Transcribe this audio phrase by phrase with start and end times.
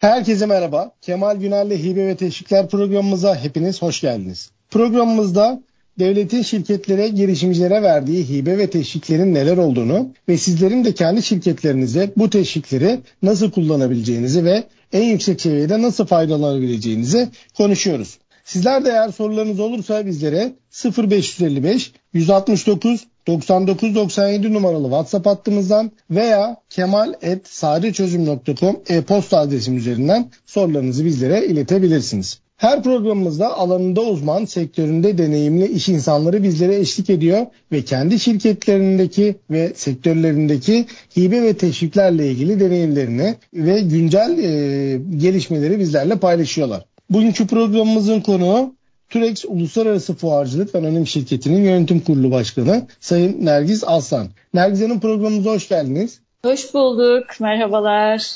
[0.00, 0.92] Herkese merhaba.
[1.00, 4.50] Kemal Güner'le Hibe ve Teşvikler programımıza hepiniz hoş geldiniz.
[4.70, 5.62] Programımızda
[5.98, 12.30] devletin şirketlere, girişimcilere verdiği hibe ve teşviklerin neler olduğunu ve sizlerin de kendi şirketlerinizde bu
[12.30, 18.18] teşvikleri nasıl kullanabileceğinizi ve en yüksek seviyede nasıl faydalanabileceğinizi konuşuyoruz.
[18.50, 20.52] Sizler de eğer sorularınız olursa bizlere
[20.98, 32.40] 0555 169 9997 numaralı WhatsApp hattımızdan veya kemal.sariçözüm.com e-posta adresim üzerinden sorularınızı bizlere iletebilirsiniz.
[32.60, 39.72] Her programımızda alanında uzman, sektöründe deneyimli iş insanları bizlere eşlik ediyor ve kendi şirketlerindeki ve
[39.74, 46.84] sektörlerindeki hibe ve teşviklerle ilgili deneyimlerini ve güncel e, gelişmeleri bizlerle paylaşıyorlar.
[47.10, 48.74] Bugünkü programımızın konuğu
[49.08, 54.28] Turex Uluslararası Fuarcılık Anonim Şirketi'nin yönetim kurulu başkanı Sayın Nergiz Aslan.
[54.54, 56.20] Nergiz Hanım programımıza hoş geldiniz.
[56.44, 58.26] Hoş bulduk, merhabalar.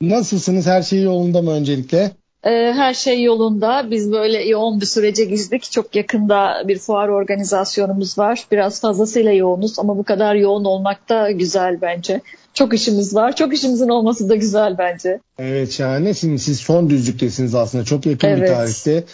[0.00, 0.66] Nasılsınız?
[0.66, 2.10] Her şey yolunda mı öncelikle?
[2.44, 3.90] Ee, her şey yolunda.
[3.90, 5.62] Biz böyle yoğun bir sürece girdik.
[5.70, 8.46] Çok yakında bir fuar organizasyonumuz var.
[8.52, 12.20] Biraz fazlasıyla yoğunuz ama bu kadar yoğun olmak da güzel bence.
[12.54, 13.36] Çok işimiz var.
[13.36, 15.20] Çok işimizin olması da güzel bence.
[15.38, 16.14] Evet şahane.
[16.14, 17.84] Şimdi siz son düzlüktesiniz aslında.
[17.84, 18.42] Çok yakın evet.
[18.42, 19.04] bir tarihte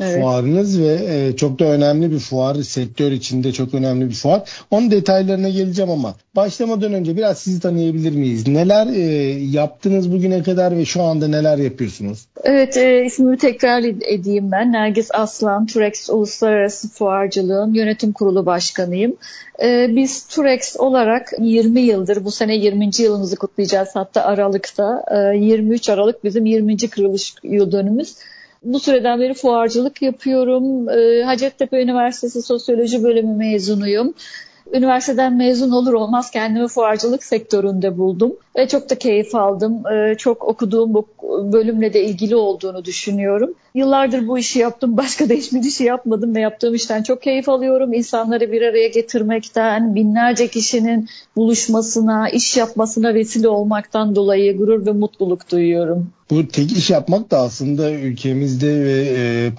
[0.00, 0.22] evet.
[0.22, 2.54] fuarınız ve e, çok da önemli bir fuar.
[2.54, 4.42] Sektör içinde çok önemli bir fuar.
[4.70, 8.48] Onun detaylarına geleceğim ama başlamadan önce biraz sizi tanıyabilir miyiz?
[8.48, 9.00] Neler e,
[9.50, 12.26] yaptınız bugüne kadar ve şu anda neler yapıyorsunuz?
[12.44, 14.72] Evet e, ismimi tekrar edeyim ben.
[14.72, 19.16] Nergis Aslan, Turex Uluslararası Fuarcılığın Yönetim Kurulu Başkanıyım.
[19.62, 22.90] E, biz Turex olarak 20 yıldır, bu sene 20.
[22.98, 25.04] yılımızı kutlayacağız hatta Aralık'ta.
[25.34, 26.76] E, 23 Aralık bizim 20.
[26.76, 28.14] kırılış yıl dönümümüz.
[28.66, 30.88] Bu süreden beri fuarcılık yapıyorum.
[30.88, 34.14] E, Hacettepe Üniversitesi Sosyoloji Bölümü mezunuyum.
[34.72, 39.82] Üniversiteden mezun olur olmaz kendimi fuarcılık sektöründe buldum ve çok da keyif aldım.
[39.92, 41.06] Ee, çok okuduğum bu
[41.52, 43.54] bölümle de ilgili olduğunu düşünüyorum.
[43.74, 47.92] Yıllardır bu işi yaptım, başka da hiçbir işi yapmadım ve yaptığım işten çok keyif alıyorum.
[47.92, 55.50] İnsanları bir araya getirmekten, binlerce kişinin buluşmasına, iş yapmasına vesile olmaktan dolayı gurur ve mutluluk
[55.50, 56.15] duyuyorum.
[56.30, 59.52] Bu tek iş yapmak da aslında ülkemizde ve e,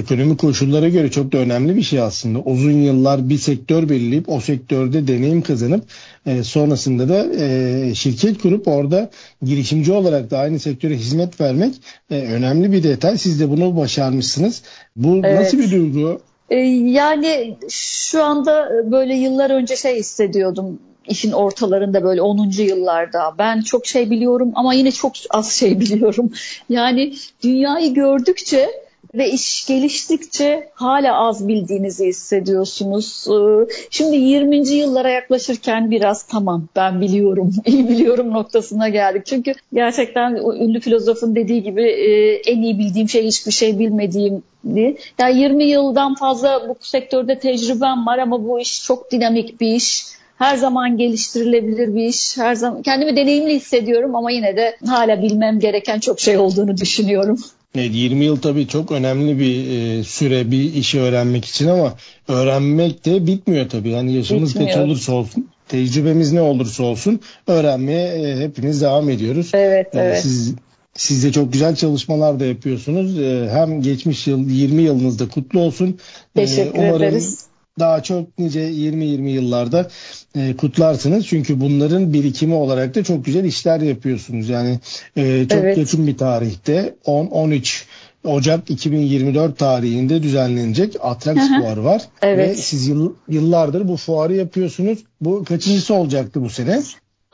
[0.00, 2.38] ekonomik koşullara göre çok da önemli bir şey aslında.
[2.38, 5.84] Uzun yıllar bir sektör belirleyip o sektörde deneyim kazanıp
[6.26, 9.10] e, sonrasında da e, şirket kurup orada
[9.42, 11.74] girişimci olarak da aynı sektöre hizmet vermek
[12.10, 13.18] e, önemli bir detay.
[13.18, 14.62] Siz de bunu başarmışsınız.
[14.96, 15.40] Bu evet.
[15.40, 16.20] nasıl bir duygu?
[16.50, 20.78] E, yani şu anda böyle yıllar önce şey hissediyordum
[21.08, 22.50] işin ortalarında böyle 10.
[22.58, 26.32] yıllarda ben çok şey biliyorum ama yine çok az şey biliyorum.
[26.68, 28.84] Yani dünyayı gördükçe
[29.14, 33.26] ve iş geliştikçe hala az bildiğinizi hissediyorsunuz.
[33.28, 34.68] Ee, şimdi 20.
[34.68, 39.26] yıllara yaklaşırken biraz tamam ben biliyorum, iyi biliyorum noktasına geldik.
[39.26, 44.42] Çünkü gerçekten ünlü filozofun dediği gibi e, en iyi bildiğim şey hiçbir şey bilmediğim
[44.74, 44.96] diye.
[45.18, 50.04] Yani 20 yıldan fazla bu sektörde tecrübem var ama bu iş çok dinamik bir iş
[50.38, 52.38] her zaman geliştirilebilir bir iş.
[52.38, 57.38] Her zaman kendimi deneyimli hissediyorum ama yine de hala bilmem gereken çok şey olduğunu düşünüyorum.
[57.74, 61.94] Evet, 20 yıl tabii çok önemli bir e, süre bir işi öğrenmek için ama
[62.28, 63.90] öğrenmek de bitmiyor tabii.
[63.90, 64.70] Yani yaşımız bitmiyor.
[64.70, 69.50] kaç olursa olsun, tecrübemiz ne olursa olsun öğrenmeye e, hepiniz devam ediyoruz.
[69.54, 70.22] Evet, e, evet.
[70.22, 70.54] Siz
[70.94, 73.18] siz de çok güzel çalışmalar da yapıyorsunuz.
[73.18, 75.98] E, hem geçmiş yıl 20 yılınızda kutlu olsun.
[76.34, 77.46] Teşekkür umarım ederiz
[77.78, 79.88] daha çok nice 20-20 yıllarda
[80.36, 81.26] e, kutlarsınız.
[81.26, 84.48] Çünkü bunların birikimi olarak da çok güzel işler yapıyorsunuz.
[84.48, 84.78] Yani
[85.16, 85.78] e, çok evet.
[85.78, 87.84] yakın bir tarihte 10-13
[88.24, 92.02] Ocak 2024 tarihinde düzenlenecek Atrax fuarı var.
[92.22, 92.48] Evet.
[92.48, 94.98] Ve siz yıl, yıllardır bu fuarı yapıyorsunuz.
[95.20, 96.82] Bu kaçıncısı olacaktı bu sene?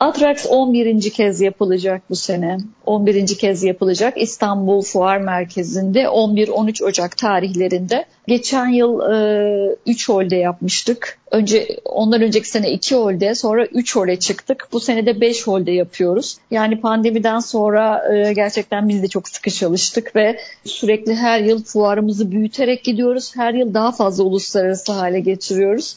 [0.01, 1.09] Atrax 11.
[1.09, 2.57] kez yapılacak bu sene.
[2.85, 3.27] 11.
[3.27, 8.05] kez yapılacak İstanbul Fuar Merkezi'nde 11-13 Ocak tarihlerinde.
[8.27, 11.17] Geçen yıl e, 3 holde yapmıştık.
[11.31, 14.67] Önce ondan önceki sene 2 holde, sonra 3 holde çıktık.
[14.71, 16.37] Bu sene de 5 holde yapıyoruz.
[16.51, 22.31] Yani pandemiden sonra e, gerçekten biz de çok sıkı çalıştık ve sürekli her yıl fuarımızı
[22.31, 23.35] büyüterek gidiyoruz.
[23.35, 25.95] Her yıl daha fazla uluslararası hale getiriyoruz.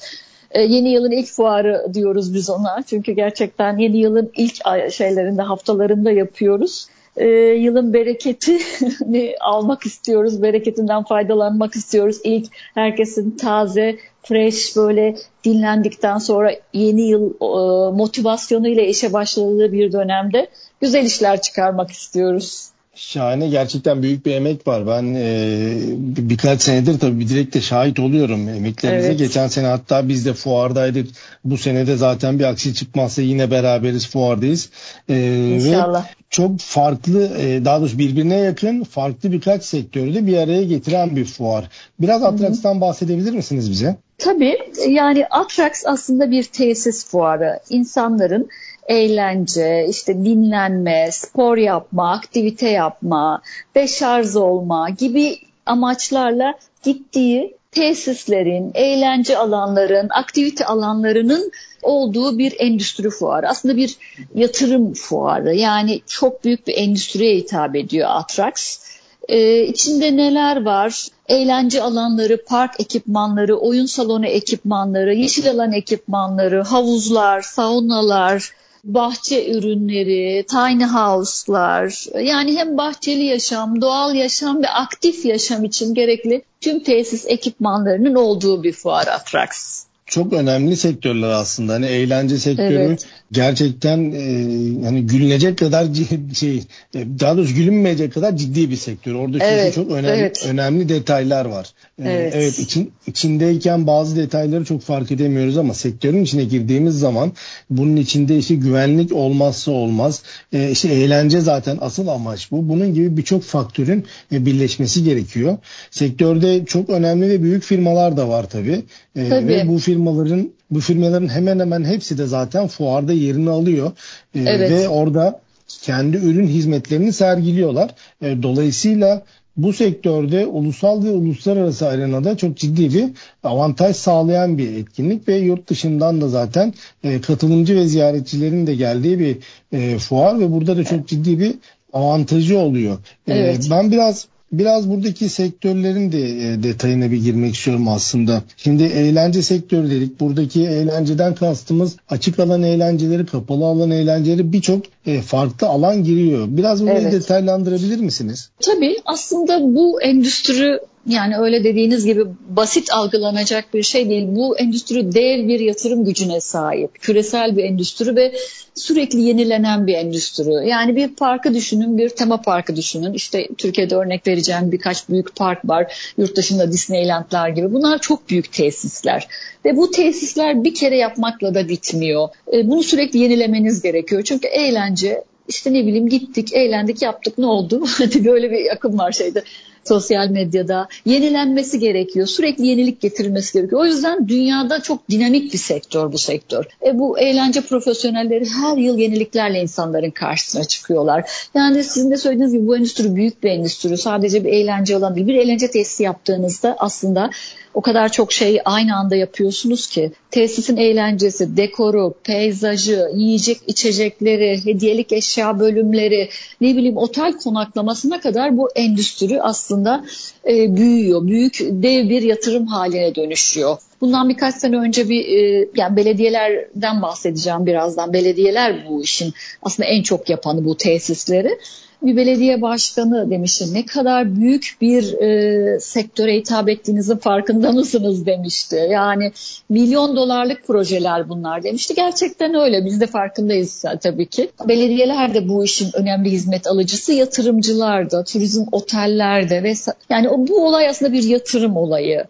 [0.54, 2.82] E, yeni yılın ilk fuarı diyoruz biz ona.
[2.86, 4.54] Çünkü gerçekten yeni yılın ilk
[4.92, 6.86] şeylerinde, haftalarında yapıyoruz.
[7.16, 10.42] e, yılın bereketini almak istiyoruz.
[10.42, 12.16] Bereketinden faydalanmak istiyoruz.
[12.24, 20.48] İlk herkesin taze, fresh böyle dinlendikten sonra yeni yıl e, motivasyonuyla işe başladığı bir dönemde
[20.80, 22.73] güzel işler çıkarmak istiyoruz.
[22.96, 24.86] Şahane gerçekten büyük bir emek var.
[24.86, 29.08] Ben e, birkaç senedir tabii direkt de şahit oluyorum emeklerinize.
[29.08, 29.18] Evet.
[29.18, 31.08] Geçen sene hatta biz de fuardaydık.
[31.44, 34.70] Bu senede zaten bir aksi çıkmazsa yine beraberiz fuardayız.
[35.08, 36.04] E, İnşallah.
[36.04, 41.16] Ve çok farklı e, daha doğrusu birbirine yakın farklı birkaç sektörü de bir araya getiren
[41.16, 41.68] bir fuar.
[42.00, 43.96] Biraz Atrax'tan bahsedebilir misiniz bize?
[44.18, 44.58] Tabii
[44.88, 47.60] yani Atrax aslında bir tesis fuarı.
[47.70, 48.48] İnsanların
[48.88, 53.42] eğlence, işte dinlenme, spor yapma, aktivite yapma,
[53.74, 56.54] deşarj olma gibi amaçlarla
[56.84, 61.52] gittiği tesislerin, eğlence alanların, aktivite alanlarının
[61.82, 63.48] olduğu bir endüstri fuarı.
[63.48, 63.96] Aslında bir
[64.34, 65.54] yatırım fuarı.
[65.54, 68.84] Yani çok büyük bir endüstriye hitap ediyor Atrax.
[69.28, 71.08] Ee, içinde neler var?
[71.28, 78.50] Eğlence alanları, park ekipmanları, oyun salonu ekipmanları, yeşil alan ekipmanları, havuzlar, saunalar,
[78.84, 86.42] bahçe ürünleri, tiny house'lar yani hem bahçeli yaşam, doğal yaşam ve aktif yaşam için gerekli
[86.60, 91.72] tüm tesis ekipmanlarının olduğu bir fuar Atrax çok önemli sektörler aslında.
[91.72, 93.06] Hani eğlence sektörü evet.
[93.32, 95.86] gerçekten e, hani gülünecek kadar
[96.34, 96.56] şey
[96.94, 99.14] e, daha doğrusu gülünmeyecek kadar ciddi bir sektör.
[99.14, 99.74] Orada evet.
[99.74, 100.46] çok önemli evet.
[100.48, 101.73] önemli detaylar var.
[101.98, 107.32] E, evet, evet için, içindeyken bazı detayları çok fark edemiyoruz ama sektörün içine girdiğimiz zaman
[107.70, 110.22] bunun içinde işte güvenlik olmazsa olmaz.
[110.52, 112.68] E, işte eğlence zaten asıl amaç bu.
[112.68, 115.58] Bunun gibi birçok faktörün e, birleşmesi gerekiyor.
[115.90, 118.82] Sektörde çok önemli ve büyük firmalar da var tabii.
[119.16, 119.48] E, tabii.
[119.48, 123.92] Ve bu firma firmaların bu firmaların hemen hemen hepsi de zaten fuarda yerini alıyor.
[124.34, 124.70] Ee, evet.
[124.70, 125.40] Ve orada
[125.82, 127.90] kendi ürün hizmetlerini sergiliyorlar.
[128.22, 129.22] Ee, dolayısıyla
[129.56, 133.04] bu sektörde ulusal ve uluslararası arenada çok ciddi bir
[133.44, 136.74] avantaj sağlayan bir etkinlik ve yurt dışından da zaten
[137.04, 139.36] e, katılımcı ve ziyaretçilerin de geldiği bir
[139.72, 141.54] e, fuar ve burada da çok ciddi bir
[141.92, 142.98] avantajı oluyor.
[143.28, 143.68] Ee, evet.
[143.70, 144.26] Ben biraz
[144.58, 148.42] Biraz buradaki sektörlerin de e, detayına bir girmek istiyorum aslında.
[148.56, 150.20] Şimdi eğlence sektörü dedik.
[150.20, 156.46] Buradaki eğlenceden kastımız açık alan eğlenceleri, kapalı alan eğlenceleri birçok e, farklı alan giriyor.
[156.48, 157.12] Biraz bunu evet.
[157.12, 158.50] detaylandırabilir misiniz?
[158.60, 164.26] Tabii aslında bu endüstri yani öyle dediğiniz gibi basit algılanacak bir şey değil.
[164.28, 167.00] Bu endüstri dev bir yatırım gücüne sahip.
[167.00, 168.34] Küresel bir endüstri ve
[168.74, 170.68] sürekli yenilenen bir endüstri.
[170.68, 173.12] Yani bir parkı düşünün, bir tema parkı düşünün.
[173.12, 176.14] İşte Türkiye'de örnek vereceğim birkaç büyük park var.
[176.18, 177.72] Yurt dışında Disneyland'lar gibi.
[177.72, 179.28] Bunlar çok büyük tesisler.
[179.64, 182.28] Ve bu tesisler bir kere yapmakla da bitmiyor.
[182.52, 184.22] E, bunu sürekli yenilemeniz gerekiyor.
[184.22, 187.84] Çünkü eğlence işte ne bileyim gittik, eğlendik, yaptık ne oldu?
[187.98, 189.44] Hadi böyle bir akım var şeyde
[189.88, 192.26] sosyal medyada yenilenmesi gerekiyor.
[192.26, 193.80] Sürekli yenilik getirilmesi gerekiyor.
[193.80, 196.64] O yüzden dünyada çok dinamik bir sektör bu sektör.
[196.86, 201.30] E bu eğlence profesyonelleri her yıl yeniliklerle insanların karşısına çıkıyorlar.
[201.54, 203.98] Yani sizin de söylediğiniz gibi bu endüstri büyük bir endüstri.
[203.98, 205.26] Sadece bir eğlence alanı değil.
[205.26, 207.30] Bir eğlence tesisi yaptığınızda aslında
[207.74, 215.12] o kadar çok şeyi aynı anda yapıyorsunuz ki tesisin eğlencesi, dekoru, peyzajı, yiyecek içecekleri, hediyelik
[215.12, 216.28] eşya bölümleri,
[216.60, 220.04] ne bileyim otel konaklamasına kadar bu endüstri aslında
[220.48, 221.26] e, büyüyor.
[221.26, 223.76] Büyük dev bir yatırım haline dönüşüyor.
[224.00, 228.12] Bundan birkaç sene önce bir e, yani belediyelerden bahsedeceğim birazdan.
[228.12, 229.32] Belediyeler bu işin
[229.62, 231.58] aslında en çok yapanı bu tesisleri
[232.06, 233.74] bir belediye başkanı demişti.
[233.74, 238.88] Ne kadar büyük bir e, sektöre hitap ettiğinizin farkında mısınız demişti.
[238.90, 239.32] Yani
[239.68, 241.94] milyon dolarlık projeler bunlar demişti.
[241.94, 242.84] Gerçekten öyle.
[242.84, 244.50] Biz de farkındayız tabii ki.
[244.68, 247.12] Belediyeler de bu işin önemli hizmet alıcısı.
[247.12, 249.72] Yatırımcılar da, turizm otellerde ve
[250.10, 252.24] yani bu olay aslında bir yatırım olayı.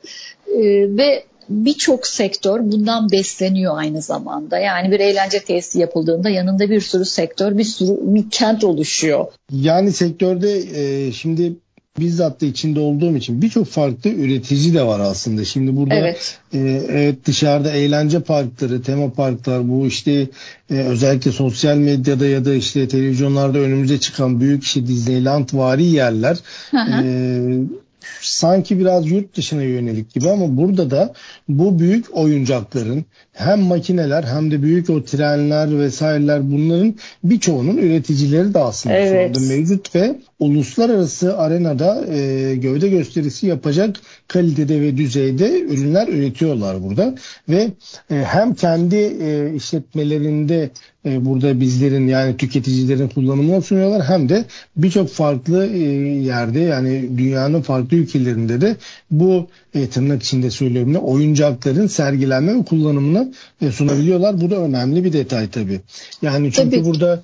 [0.46, 0.62] E,
[0.96, 4.58] ve birçok sektör bundan besleniyor aynı zamanda.
[4.58, 9.26] Yani bir eğlence tesisi yapıldığında yanında bir sürü sektör, bir sürü bir kent oluşuyor.
[9.50, 11.52] Yani sektörde e, şimdi
[11.98, 15.44] bizzat da içinde olduğum için birçok farklı üretici de var aslında.
[15.44, 16.38] Şimdi burada evet.
[16.52, 16.58] E,
[16.88, 20.28] evet dışarıda eğlence parkları, tema parklar bu işte
[20.70, 26.36] e, özellikle sosyal medyada ya da işte televizyonlarda önümüze çıkan büyük işte Disneyland vari yerler
[26.70, 27.04] hı hı.
[27.04, 27.83] E,
[28.20, 31.14] sanki biraz yurt dışına yönelik gibi ama burada da
[31.48, 33.04] bu büyük oyuncakların
[33.34, 39.40] hem makineler hem de büyük o trenler vesaireler bunların birçoğunun üreticileri de aslında evet.
[39.48, 43.96] mevcut ve uluslararası arenada e, gövde gösterisi yapacak
[44.28, 47.14] kalitede ve düzeyde ürünler üretiyorlar burada
[47.48, 47.70] ve
[48.10, 50.70] e, hem kendi e, işletmelerinde
[51.06, 54.44] e, burada bizlerin yani tüketicilerin kullanımına sunuyorlar hem de
[54.76, 58.76] birçok farklı e, yerde yani dünyanın farklı ülkelerinde de
[59.10, 64.40] bu e, tırnak içinde söylüyorum ne oyuncakların sergilenme ve kullanımını e, sunabiliyorlar.
[64.40, 65.80] Bu da önemli bir detay tabii.
[66.22, 66.84] Yani çünkü tabii.
[66.84, 67.22] burada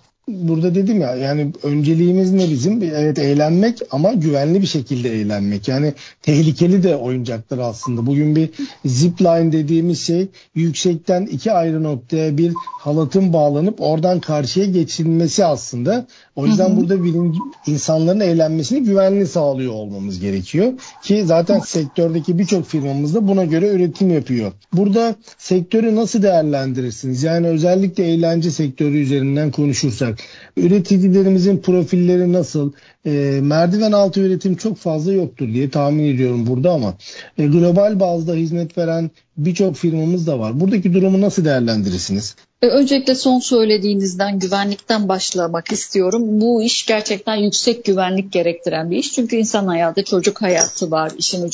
[0.48, 2.82] burada dedim ya yani önceliğimiz ne bizim?
[2.82, 5.68] Evet eğlenmek ama güvenli bir şekilde eğlenmek.
[5.68, 8.06] Yani tehlikeli de oyuncaklar aslında.
[8.06, 8.50] Bugün bir
[8.84, 16.06] zipline dediğimiz şey yüksekten iki ayrı noktaya bir halatın bağlanıp oradan karşıya geçilmesi aslında.
[16.36, 16.76] O yüzden hı hı.
[16.76, 20.72] burada birinci, insanların eğlenmesini güvenli sağlıyor olmamız gerekiyor.
[21.02, 24.52] Ki zaten sektördeki birçok firmamız da buna göre üretim yapıyor.
[24.72, 27.22] Burada sektörü nasıl değerlendirirsiniz?
[27.22, 30.18] Yani özellikle eğlence sektörü üzerinden konuşursak
[30.56, 32.72] üreticilerimizin profilleri nasıl?
[33.06, 33.10] E,
[33.42, 36.94] merdiven altı üretim çok fazla yoktur diye tahmin ediyorum burada ama
[37.38, 40.60] e, global bazda hizmet veren birçok firmamız da var.
[40.60, 42.36] Buradaki durumu nasıl değerlendirirsiniz?
[42.62, 46.40] E, öncelikle son söylediğinizden güvenlikten başlamak istiyorum.
[46.40, 49.12] Bu iş gerçekten yüksek güvenlik gerektiren bir iş.
[49.12, 51.50] Çünkü insan hayatı, çocuk hayatı var işin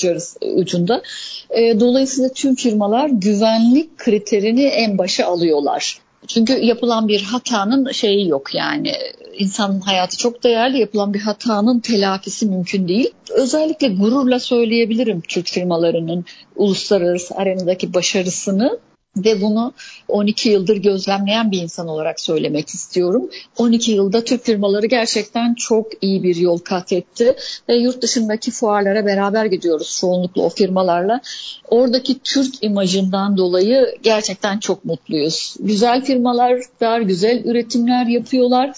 [0.56, 1.02] ucunda.
[1.50, 6.05] E, dolayısıyla tüm firmalar güvenlik kriterini en başa alıyorlar.
[6.26, 8.92] Çünkü yapılan bir hatanın şeyi yok yani
[9.38, 13.10] insanın hayatı çok değerli yapılan bir hatanın telafisi mümkün değil.
[13.30, 16.24] Özellikle gururla söyleyebilirim Türk firmalarının
[16.56, 18.78] uluslararası arenadaki başarısını
[19.16, 19.72] ve bunu
[20.08, 23.30] 12 yıldır gözlemleyen bir insan olarak söylemek istiyorum.
[23.58, 27.36] 12 yılda Türk firmaları gerçekten çok iyi bir yol kat etti
[27.68, 31.20] ve yurt dışındaki fuarlara beraber gidiyoruz çoğunlukla o firmalarla.
[31.68, 35.56] Oradaki Türk imajından dolayı gerçekten çok mutluyuz.
[35.60, 38.72] Güzel firmalar var, güzel üretimler yapıyorlar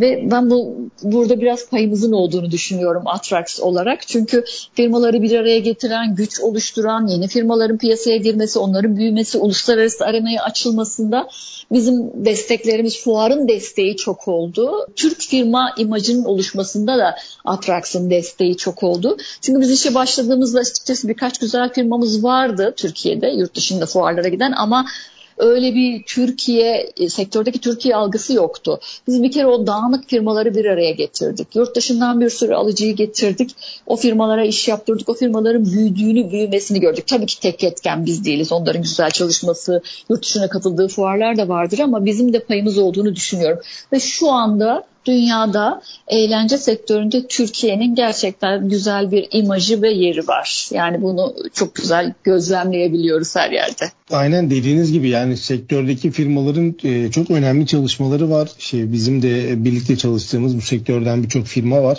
[0.00, 4.08] ve ben bu burada biraz payımızın olduğunu düşünüyorum Atrax olarak.
[4.08, 10.42] Çünkü firmaları bir araya getiren, güç oluşturan, yeni firmaların piyasaya girmesi, onların büyümesi, uluslararası arenaya
[10.42, 11.28] açılmasında
[11.72, 14.86] bizim desteklerimiz, fuarın desteği çok oldu.
[14.96, 19.16] Türk firma imajının oluşmasında da Atrax'ın desteği çok oldu.
[19.40, 24.86] Çünkü biz işe başladığımızda açıkçası birkaç güzel firmamız vardı Türkiye'de, yurt dışında fuarlara giden ama
[25.38, 28.80] öyle bir Türkiye e, sektördeki Türkiye algısı yoktu.
[29.06, 31.56] Biz bir kere o dağınık firmaları bir araya getirdik.
[31.56, 33.50] Yurt dışından bir sürü alıcıyı getirdik.
[33.86, 35.08] O firmalara iş yaptırdık.
[35.08, 37.06] O firmaların büyüdüğünü, büyümesini gördük.
[37.06, 38.52] Tabii ki tek etken biz değiliz.
[38.52, 43.58] Onların güzel çalışması, yurt dışına katıldığı fuarlar da vardır ama bizim de payımız olduğunu düşünüyorum.
[43.92, 50.68] Ve şu anda dünyada eğlence sektöründe Türkiye'nin gerçekten güzel bir imajı ve yeri var.
[50.70, 53.84] Yani bunu çok güzel gözlemleyebiliyoruz her yerde.
[54.10, 58.50] Aynen dediğiniz gibi yani sektördeki firmaların e, çok önemli çalışmaları var.
[58.58, 61.98] Şey bizim de birlikte çalıştığımız bu sektörden birçok firma var.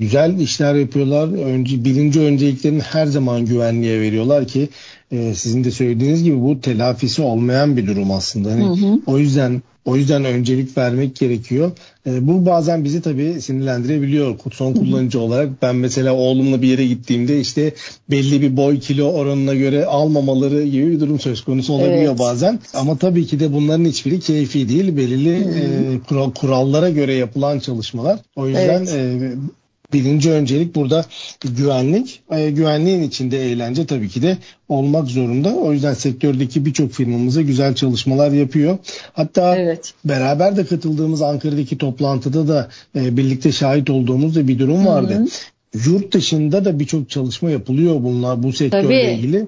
[0.00, 1.44] Güzel işler yapıyorlar.
[1.44, 4.68] Önce birinci önceliklerini her zaman güvenliğe veriyorlar ki
[5.12, 8.50] e, sizin de söylediğiniz gibi bu telafisi olmayan bir durum aslında.
[8.52, 9.00] Hani hı hı.
[9.06, 11.72] O yüzden o yüzden öncelik vermek gerekiyor.
[12.06, 15.62] E, bu bazen bizi tabii sinirlendirebiliyor son kullanıcı olarak.
[15.62, 17.74] Ben mesela oğlumla bir yere gittiğimde işte
[18.10, 22.18] belli bir boy kilo oranına göre almamaları gibi bir durum söz konusu olabiliyor evet.
[22.18, 22.60] bazen.
[22.74, 24.96] Ama tabii ki de bunların hiçbiri keyfi değil.
[24.96, 28.18] Belirli e, kurallara göre yapılan çalışmalar.
[28.36, 28.94] O yüzden evet.
[28.94, 29.32] e,
[29.92, 31.04] birinci öncelik burada
[31.44, 32.22] güvenlik.
[32.30, 34.38] E, güvenliğin içinde eğlence tabii ki de
[34.68, 35.54] olmak zorunda.
[35.54, 38.78] O yüzden sektördeki birçok firmamıza güzel çalışmalar yapıyor.
[39.12, 39.94] Hatta evet.
[40.04, 45.14] beraber de katıldığımız Ankara'daki toplantıda da e, birlikte şahit olduğumuz da bir durum vardı.
[45.14, 45.26] Hı-hı.
[45.86, 49.14] Yurt dışında da birçok çalışma yapılıyor bunlar bu sektörle tabii.
[49.14, 49.46] ilgili.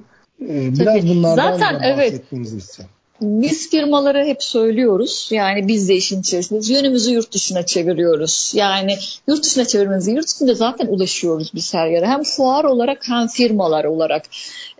[0.49, 1.09] E, biraz tabii.
[1.09, 2.62] bunlardan Zaten, da bahsetmenizi evet.
[2.62, 2.95] istiyorum.
[3.20, 5.28] Biz firmalara hep söylüyoruz.
[5.32, 6.70] Yani biz de işin içerisindeyiz.
[6.70, 8.52] Yönümüzü yurt dışına çeviriyoruz.
[8.54, 12.06] Yani yurt dışına çevirmemizi yurt dışında zaten ulaşıyoruz biz her yere.
[12.06, 14.23] Hem fuar olarak hem firmalar olarak.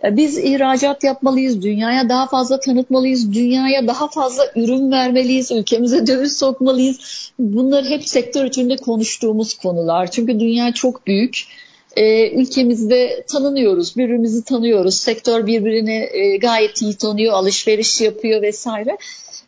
[0.03, 1.61] Biz ihracat yapmalıyız.
[1.61, 3.33] Dünyaya daha fazla tanıtmalıyız.
[3.33, 5.51] Dünyaya daha fazla ürün vermeliyiz.
[5.51, 7.31] Ülkemize döviz sokmalıyız.
[7.39, 10.11] Bunlar hep sektör içinde konuştuğumuz konular.
[10.11, 11.47] Çünkü dünya çok büyük
[11.95, 14.95] e, ülkemizde tanınıyoruz, birbirimizi tanıyoruz.
[14.95, 18.97] Sektör birbirini e, gayet iyi tanıyor, alışveriş yapıyor vesaire.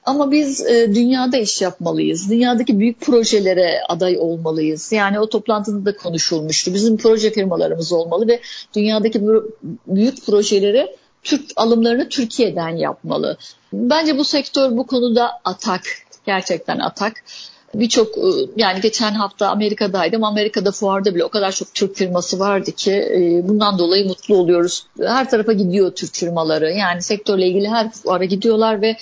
[0.05, 2.31] Ama biz e, dünyada iş yapmalıyız.
[2.31, 4.91] Dünyadaki büyük projelere aday olmalıyız.
[4.91, 6.73] Yani o toplantıda da konuşulmuştu.
[6.73, 8.39] Bizim proje firmalarımız olmalı ve
[8.75, 9.21] dünyadaki
[9.87, 13.37] büyük projeleri Türk alımlarını Türkiye'den yapmalı.
[13.73, 15.81] Bence bu sektör bu konuda atak.
[16.25, 17.13] Gerçekten atak
[17.73, 18.21] birçok e,
[18.55, 20.23] yani geçen hafta Amerika'daydım.
[20.23, 24.85] Amerika'da fuarda bile o kadar çok Türk firması vardı ki e, bundan dolayı mutlu oluyoruz.
[25.01, 26.71] Her tarafa gidiyor Türk firmaları.
[26.71, 28.97] Yani sektörle ilgili her fuara gidiyorlar ve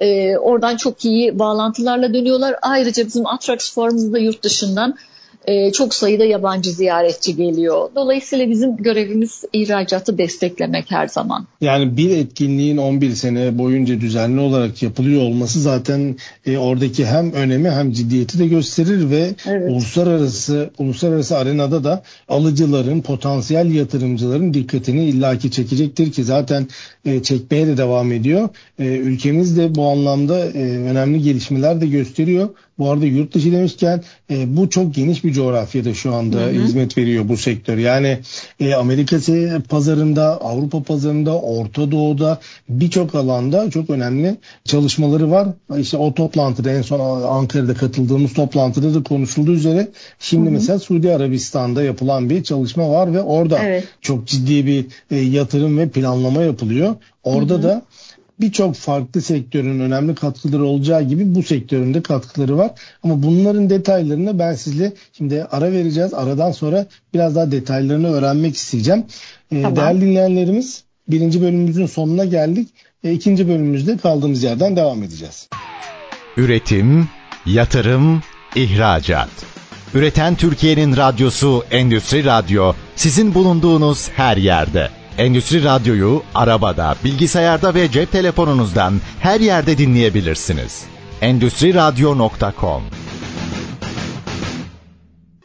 [0.00, 2.56] e, oradan çok iyi bağlantılarla dönüyorlar.
[2.62, 4.94] Ayrıca bizim Atrax fuarımızda yurt dışından
[5.46, 7.90] e, çok sayıda yabancı ziyaretçi geliyor.
[7.94, 11.46] Dolayısıyla bizim görevimiz ihracatı desteklemek her zaman.
[11.60, 17.70] Yani bir etkinliğin 11 sene boyunca düzenli olarak yapılıyor olması zaten e, oradaki hem önemi
[17.70, 19.70] hem ciddiyeti de gösterir ve evet.
[19.70, 26.68] uluslararası uluslararası arenada da alıcıların, potansiyel yatırımcıların dikkatini illaki çekecektir ki zaten
[27.04, 28.48] e, çekmeye de devam ediyor.
[28.78, 32.48] E, ülkemiz de bu anlamda e, önemli gelişmeler de gösteriyor.
[32.78, 36.50] Bu arada yurt dışı demişken e, bu çok geniş bir coğrafyada şu anda hı hı.
[36.50, 37.78] hizmet veriyor bu sektör.
[37.78, 38.18] Yani
[38.60, 39.16] e, Amerika
[39.68, 45.48] pazarında, Avrupa pazarında, Orta Doğu'da birçok alanda çok önemli çalışmaları var.
[45.78, 49.88] İşte o toplantıda en son Ankara'da katıldığımız toplantıda da konuşulduğu üzere
[50.18, 50.54] şimdi hı hı.
[50.54, 53.84] mesela Suudi Arabistan'da yapılan bir çalışma var ve orada evet.
[54.00, 56.94] çok ciddi bir e, yatırım ve planlama yapılıyor.
[57.24, 57.62] Orada hı hı.
[57.62, 57.82] da
[58.40, 62.70] birçok farklı sektörün önemli katkıları olacağı gibi bu sektörün de katkıları var.
[63.02, 66.14] Ama bunların detaylarını ben sizle şimdi ara vereceğiz.
[66.14, 69.04] Aradan sonra biraz daha detaylarını öğrenmek isteyeceğim.
[69.52, 69.76] Ee, tamam.
[69.76, 72.68] Değerli dinleyenlerimiz birinci bölümümüzün sonuna geldik.
[73.04, 75.48] E, ikinci bölümümüzde kaldığımız yerden devam edeceğiz.
[76.36, 77.08] Üretim,
[77.46, 78.22] yatırım,
[78.56, 79.30] ihracat.
[79.94, 84.90] Üreten Türkiye'nin radyosu Endüstri Radyo sizin bulunduğunuz her yerde.
[85.18, 90.84] Endüstri Radyo'yu arabada, bilgisayarda ve cep telefonunuzdan her yerde dinleyebilirsiniz.
[91.20, 92.82] Endüstri Radyo.com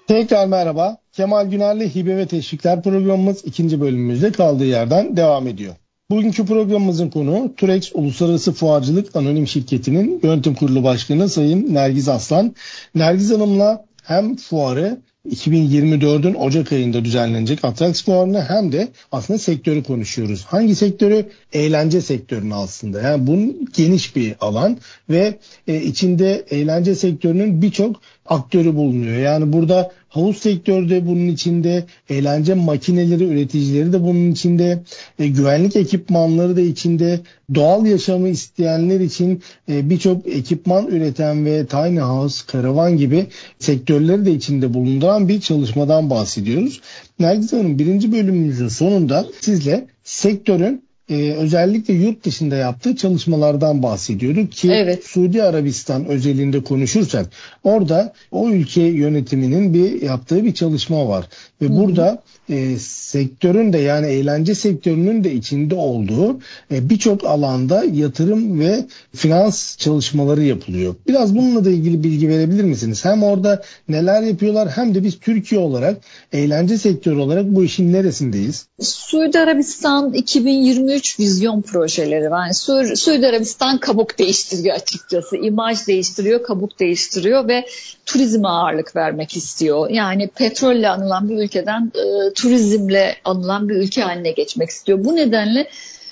[0.08, 0.98] Tekrar merhaba.
[1.12, 5.76] Kemal Güner'le Hibe ve Teşvikler programımız ikinci bölümümüzde kaldığı yerden devam ediyor.
[6.12, 12.56] Bugünkü programımızın konu Turex Uluslararası Fuarcılık Anonim Şirketi'nin yönetim kurulu başkanı Sayın Nergiz Aslan.
[12.96, 14.98] Nergiz Hanım'la hem fuarı
[15.30, 20.46] 2024'ün Ocak ayında düzenlenecek Atrax Fuarı'nı hem de aslında sektörü konuşuyoruz.
[20.46, 21.26] Hangi sektörü?
[21.54, 23.02] Eğlence sektörünü aslında.
[23.02, 24.78] Yani bunun geniş bir alan
[25.10, 29.18] ve e, içinde eğlence sektörünün birçok aktörü bulunuyor.
[29.18, 34.84] Yani burada havuz sektörü de bunun içinde, eğlence makineleri üreticileri de bunun içinde,
[35.20, 37.20] e, güvenlik ekipmanları da içinde,
[37.56, 43.28] doğal yaşamı isteyenler için e, birçok ekipman üreten ve tiny house, karavan gibi
[43.60, 46.82] sektörleri de içinde bulunduran bir çalışmadan bahsediyoruz.
[47.20, 54.72] Nergiz Hanım birinci bölümümüzün sonunda sizle sektörün e, özellikle yurt dışında yaptığı çalışmalardan bahsediyorduk ki
[54.72, 55.06] evet.
[55.06, 57.30] Suudi Arabistan özelinde konuşursak
[57.64, 61.26] orada o ülke yönetiminin bir yaptığı bir çalışma var
[61.62, 61.78] ve Hı-hı.
[61.78, 66.40] burada e, sektörün de yani eğlence sektörünün de içinde olduğu
[66.72, 68.86] e, birçok alanda yatırım ve
[69.16, 70.96] finans çalışmaları yapılıyor.
[71.08, 73.06] Biraz bununla da ilgili bilgi verebilir misiniz?
[73.06, 75.98] Hem orada neler yapıyorlar hem de biz Türkiye olarak
[76.34, 78.66] eğlence sektörü olarak bu işin neresindeyiz?
[78.82, 82.44] Suudi Arabistan 2023 vizyon projeleri var.
[82.44, 85.38] Yani Su Suudi Arabistan kabuk değiştiriyor açıkçası.
[85.38, 87.66] İmaj değiştiriyor, kabuk değiştiriyor ve
[88.06, 89.90] turizme ağırlık vermek istiyor.
[89.90, 95.04] Yani petrolle anılan bir ülkeden e, turizmle anılan bir ülke haline geçmek istiyor.
[95.04, 95.70] Bu nedenle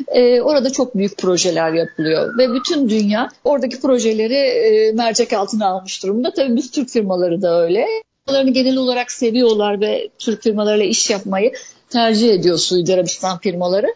[0.08, 6.04] e, orada çok büyük projeler yapılıyor ve bütün dünya oradaki projeleri e, mercek altına almış
[6.04, 6.34] durumda.
[6.34, 7.86] Tabii biz Türk firmaları da öyle.
[8.26, 11.54] Firmalarını genel olarak seviyorlar ve Türk firmalarıyla iş yapmayı
[11.90, 13.88] tercih ediyor Suudi Arabistan firmaları.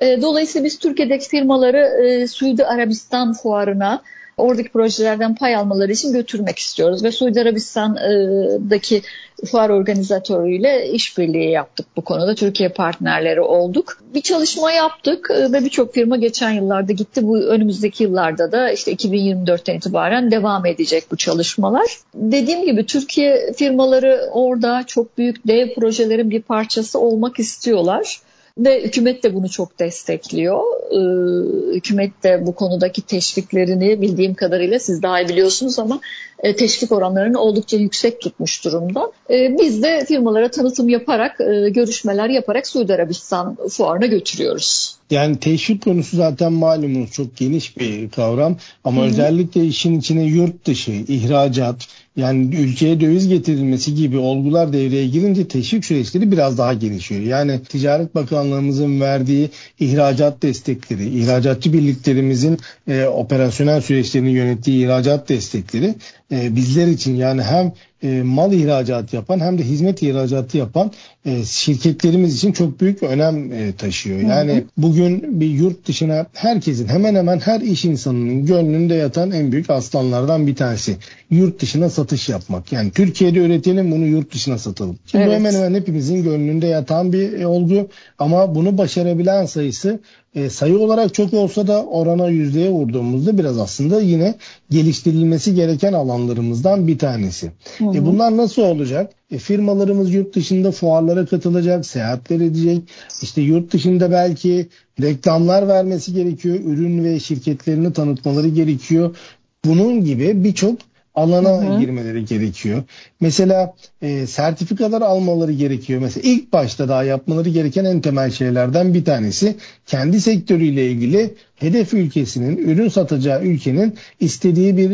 [0.00, 4.02] E, dolayısıyla biz Türkiye'deki firmaları e, Suudi Arabistan fuarına
[4.36, 7.04] oradaki projelerden pay almaları için götürmek istiyoruz.
[7.04, 9.02] Ve Suudi Arabistan'daki
[9.46, 12.34] fuar organizatörüyle işbirliği yaptık bu konuda.
[12.34, 13.98] Türkiye partnerleri olduk.
[14.14, 17.26] Bir çalışma yaptık e, ve birçok firma geçen yıllarda gitti.
[17.26, 21.98] Bu önümüzdeki yıllarda da işte 2024'ten itibaren devam edecek bu çalışmalar.
[22.14, 28.20] Dediğim gibi Türkiye firmaları orada çok büyük dev projelerin bir parçası olmak istiyorlar.
[28.58, 30.62] Ve hükümet de bunu çok destekliyor.
[30.90, 36.00] Ee, hükümet de bu konudaki teşviklerini bildiğim kadarıyla siz daha iyi biliyorsunuz ama
[36.42, 39.12] e, teşvik oranlarını oldukça yüksek tutmuş durumda.
[39.30, 44.96] E, biz de firmalara tanıtım yaparak, e, görüşmeler yaparak Suudi Arabistan fuarına götürüyoruz.
[45.12, 49.08] Yani teşvik konusu zaten malumunuz çok geniş bir kavram ama Hı-hı.
[49.10, 55.84] özellikle işin içine yurt dışı, ihracat, yani ülkeye döviz getirilmesi gibi olgular devreye girince teşvik
[55.84, 57.20] süreçleri biraz daha gelişiyor.
[57.20, 65.94] Yani Ticaret Bakanlığımızın verdiği ihracat destekleri, ihracatçı birliklerimizin e, operasyonel süreçlerini yönettiği ihracat destekleri
[66.32, 67.72] e, bizler için yani hem
[68.02, 70.90] e, mal ihracatı yapan hem de hizmet ihracatı yapan
[71.24, 74.20] e, şirketlerimiz için çok büyük önem e, taşıyor.
[74.20, 74.64] Yani hı hı.
[74.76, 80.46] bugün bir yurt dışına herkesin hemen hemen her iş insanının gönlünde yatan en büyük aslanlardan
[80.46, 80.96] bir tanesi.
[81.30, 82.72] Yurt dışına satış yapmak.
[82.72, 84.98] Yani Türkiye'de üretelim bunu yurt dışına satalım.
[85.06, 85.34] Şimdi evet.
[85.34, 87.88] hemen hemen hepimizin gönlünde yatan bir e, olgu
[88.18, 90.00] ama bunu başarabilen sayısı
[90.34, 94.34] e, sayı olarak çok olsa da orana yüzdeye vurduğumuzda biraz aslında yine
[94.70, 97.50] geliştirilmesi gereken alanlarımızdan bir tanesi.
[97.78, 98.02] Hı hı.
[98.02, 98.02] hı.
[98.02, 99.12] E bunlar nasıl olacak?
[99.30, 102.82] E firmalarımız yurt dışında fuarlara katılacak, seyahatler edecek.
[103.22, 104.68] İşte yurt dışında belki
[105.00, 106.60] reklamlar vermesi gerekiyor.
[106.64, 109.16] Ürün ve şirketlerini tanıtmaları gerekiyor.
[109.64, 110.78] Bunun gibi birçok
[111.14, 111.80] alana hı hı.
[111.80, 112.82] girmeleri gerekiyor.
[113.20, 116.00] Mesela e, sertifikalar almaları gerekiyor.
[116.00, 121.94] Mesela ilk başta daha yapmaları gereken en temel şeylerden bir tanesi kendi sektörüyle ilgili hedef
[121.94, 124.90] ülkesinin, ürün satacağı ülkenin istediği bir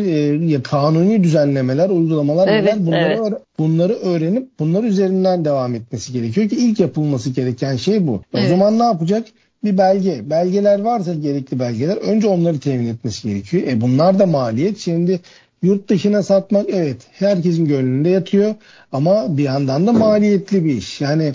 [0.56, 3.42] e, kanuni düzenlemeler, uygulamalar evet, neler bunları evet.
[3.58, 8.22] bunları öğrenip bunlar üzerinden devam etmesi gerekiyor ki ilk yapılması gereken şey bu.
[8.34, 8.44] Evet.
[8.46, 9.24] O zaman ne yapacak?
[9.64, 10.30] bir belge.
[10.30, 13.62] Belgeler varsa gerekli belgeler önce onları temin etmesi gerekiyor.
[13.66, 14.78] E bunlar da maliyet.
[14.78, 15.20] Şimdi
[15.62, 18.54] Yurt dışına satmak evet herkesin gönlünde yatıyor
[18.92, 21.00] ama bir yandan da maliyetli bir iş.
[21.00, 21.32] Yani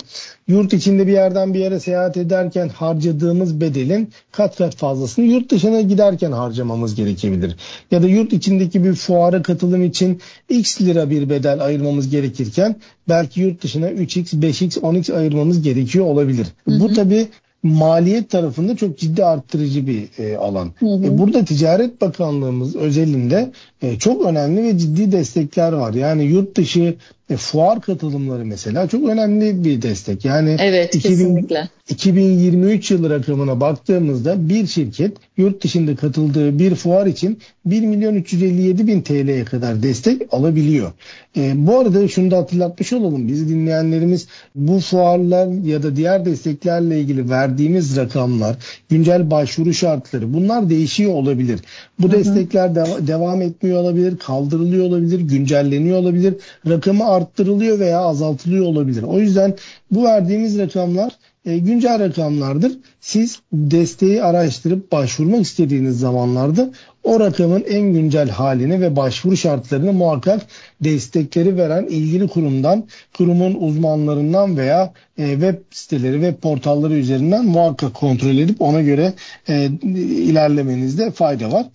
[0.48, 5.80] yurt içinde bir yerden bir yere seyahat ederken harcadığımız bedelin kat kat fazlasını yurt dışına
[5.80, 7.56] giderken harcamamız gerekebilir.
[7.90, 12.76] Ya da yurt içindeki bir fuara katılım için x lira bir bedel ayırmamız gerekirken
[13.08, 16.46] belki yurt dışına 3x, 5x, 10x ayırmamız gerekiyor olabilir.
[16.68, 16.80] Hı hı.
[16.80, 17.28] Bu tabi
[17.64, 20.72] maliyet tarafında çok ciddi arttırıcı bir e, alan.
[20.78, 21.04] Hı hı.
[21.04, 25.94] E, burada Ticaret Bakanlığımız özelinde e, çok önemli ve ciddi destekler var.
[25.94, 26.96] Yani yurt dışı
[27.34, 30.24] e, fuar katılımları mesela çok önemli bir destek.
[30.24, 31.68] Yani evet, 2000, kesinlikle.
[31.88, 38.86] 2023 yılı rakamına baktığımızda bir şirket yurt dışında katıldığı bir fuar için 1 milyon 357
[38.86, 40.92] bin TL'ye kadar destek alabiliyor.
[41.36, 43.28] E, bu arada şunu da hatırlatmış olalım.
[43.28, 48.56] Bizi dinleyenlerimiz bu fuarlar ya da diğer desteklerle ilgili verdiğimiz rakamlar,
[48.88, 51.60] güncel başvuru şartları bunlar değişiyor olabilir.
[51.98, 52.12] Bu Hı-hı.
[52.12, 56.34] destekler de, devam etmiyor olabilir, kaldırılıyor olabilir, güncelleniyor olabilir.
[56.68, 59.02] Rakamı arttırılıyor veya azaltılıyor olabilir.
[59.02, 59.54] O yüzden
[59.90, 61.12] bu verdiğimiz rakamlar
[61.44, 62.72] e, güncel rakamlardır.
[63.00, 66.70] Siz desteği araştırıp başvurmak istediğiniz zamanlarda
[67.04, 70.46] o rakamın en güncel halini ve başvuru şartlarını muhakkak
[70.80, 72.84] destekleri veren ilgili kurumdan,
[73.16, 79.12] kurumun uzmanlarından veya e, web siteleri ve portalları üzerinden muhakkak kontrol edip ona göre
[79.48, 81.66] e, ilerlemenizde fayda var.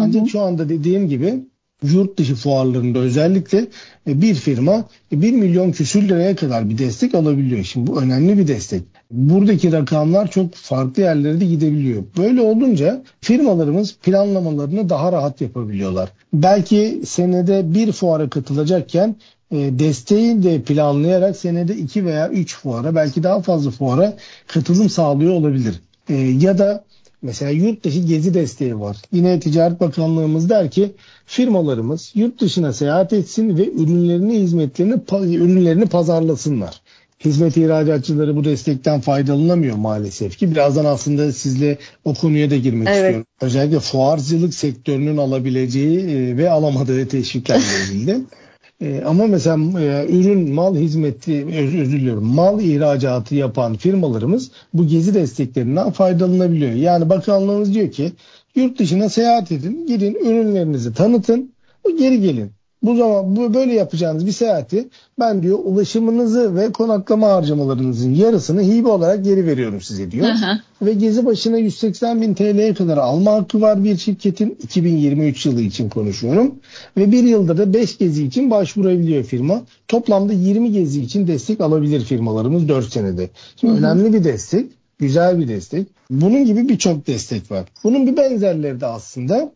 [0.00, 0.30] Ancak hı hı.
[0.30, 1.34] şu anda dediğim gibi
[1.82, 3.58] yurt dışı fuarlarında özellikle
[4.08, 7.64] e, bir firma 1 milyon küsür liraya kadar bir destek alabiliyor.
[7.64, 8.82] Şimdi bu önemli bir destek.
[9.10, 12.02] Buradaki rakamlar çok farklı yerlere de gidebiliyor.
[12.16, 16.12] Böyle olunca firmalarımız planlamalarını daha rahat yapabiliyorlar.
[16.32, 19.16] Belki senede bir fuara katılacakken
[19.50, 25.32] e, desteği de planlayarak senede iki veya üç fuara belki daha fazla fuara katılım sağlıyor
[25.32, 25.80] olabilir.
[26.08, 26.84] E, ya da
[27.22, 28.96] Mesela yurt dışı gezi desteği var.
[29.12, 30.92] Yine Ticaret Bakanlığımız der ki
[31.26, 34.94] firmalarımız yurt dışına seyahat etsin ve ürünlerini, hizmetlerini,
[35.36, 36.80] ürünlerini pazarlasınlar.
[37.24, 40.50] Hizmet ihracatçıları bu destekten faydalanamıyor maalesef ki.
[40.50, 42.96] Birazdan aslında sizle o konuya da girmek evet.
[42.96, 43.26] istiyorum.
[43.40, 48.20] Özellikle fuarcılık sektörünün alabileceği e, ve alamadığı teşviklerle ilgili.
[48.80, 54.86] E, ama mesela e, ürün, mal hizmeti, özür, özür diliyorum, mal ihracatı yapan firmalarımız bu
[54.86, 56.72] gezi desteklerinden faydalanabiliyor.
[56.72, 58.12] Yani bakanlığımız diyor ki
[58.54, 61.52] yurt dışına seyahat edin, gidin ürünlerinizi tanıtın,
[61.98, 62.57] geri gelin.
[62.82, 64.88] Bu zaman bu böyle yapacağınız bir seyahati
[65.18, 70.26] ben diyor ulaşımınızı ve konaklama harcamalarınızın yarısını hibe olarak geri veriyorum size diyor.
[70.26, 70.58] Hı hı.
[70.82, 75.88] Ve gezi başına 180 bin TL'ye kadar alma hakkı var bir şirketin 2023 yılı için
[75.88, 76.54] konuşuyorum.
[76.96, 79.62] Ve bir yılda da 5 gezi için başvurabiliyor firma.
[79.88, 83.30] Toplamda 20 gezi için destek alabilir firmalarımız 4 senede.
[83.56, 83.80] Şimdi hı hı.
[83.80, 84.66] önemli bir destek.
[84.98, 85.86] Güzel bir destek.
[86.10, 87.64] Bunun gibi birçok destek var.
[87.84, 89.52] Bunun bir benzerleri de aslında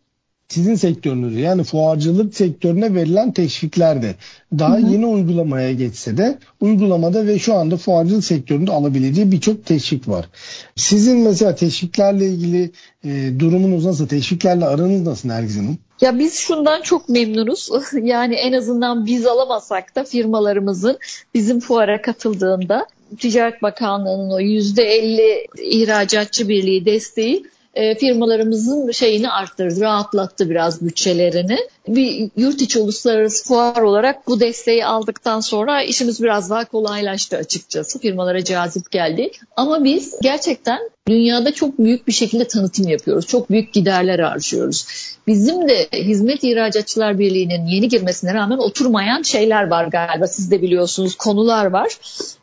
[0.52, 4.14] sizin sektörünüzde yani fuarcılık sektörüne verilen teşvikler de
[4.58, 4.92] daha hı hı.
[4.92, 10.28] yeni uygulamaya geçse de uygulamada ve şu anda fuarcılık sektöründe alabileceği birçok teşvik var.
[10.76, 12.70] Sizin mesela teşviklerle ilgili
[13.04, 14.08] e, durumunuz nasıl?
[14.08, 15.78] Teşviklerle aranız nasıl Nergiz Hanım?
[16.00, 17.68] Ya biz şundan çok memnunuz.
[18.02, 20.98] Yani en azından biz alamasak da firmalarımızın
[21.34, 22.86] bizim fuara katıldığında
[23.18, 31.58] Ticaret Bakanlığı'nın o %50 ihracatçı birliği desteği e, firmalarımızın şeyini arttırdı, rahatlattı biraz bütçelerini.
[31.88, 37.98] Bir yurt içi uluslararası fuar olarak bu desteği aldıktan sonra işimiz biraz daha kolaylaştı açıkçası.
[37.98, 39.30] Firmalara cazip geldi.
[39.56, 43.26] Ama biz gerçekten dünyada çok büyük bir şekilde tanıtım yapıyoruz.
[43.26, 44.86] Çok büyük giderler harcıyoruz.
[45.26, 50.26] Bizim de Hizmet İhracatçılar Birliği'nin yeni girmesine rağmen oturmayan şeyler var galiba.
[50.26, 51.98] Siz de biliyorsunuz konular var.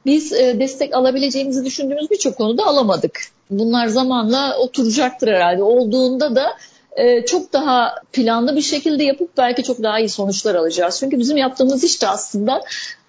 [0.05, 3.21] Biz e, destek alabileceğimizi düşündüğümüz birçok konuda alamadık.
[3.49, 5.63] Bunlar zamanla oturacaktır herhalde.
[5.63, 6.57] Olduğunda da
[6.99, 10.97] e, çok daha planlı bir şekilde yapıp belki çok daha iyi sonuçlar alacağız.
[10.99, 12.61] Çünkü bizim yaptığımız iş de aslında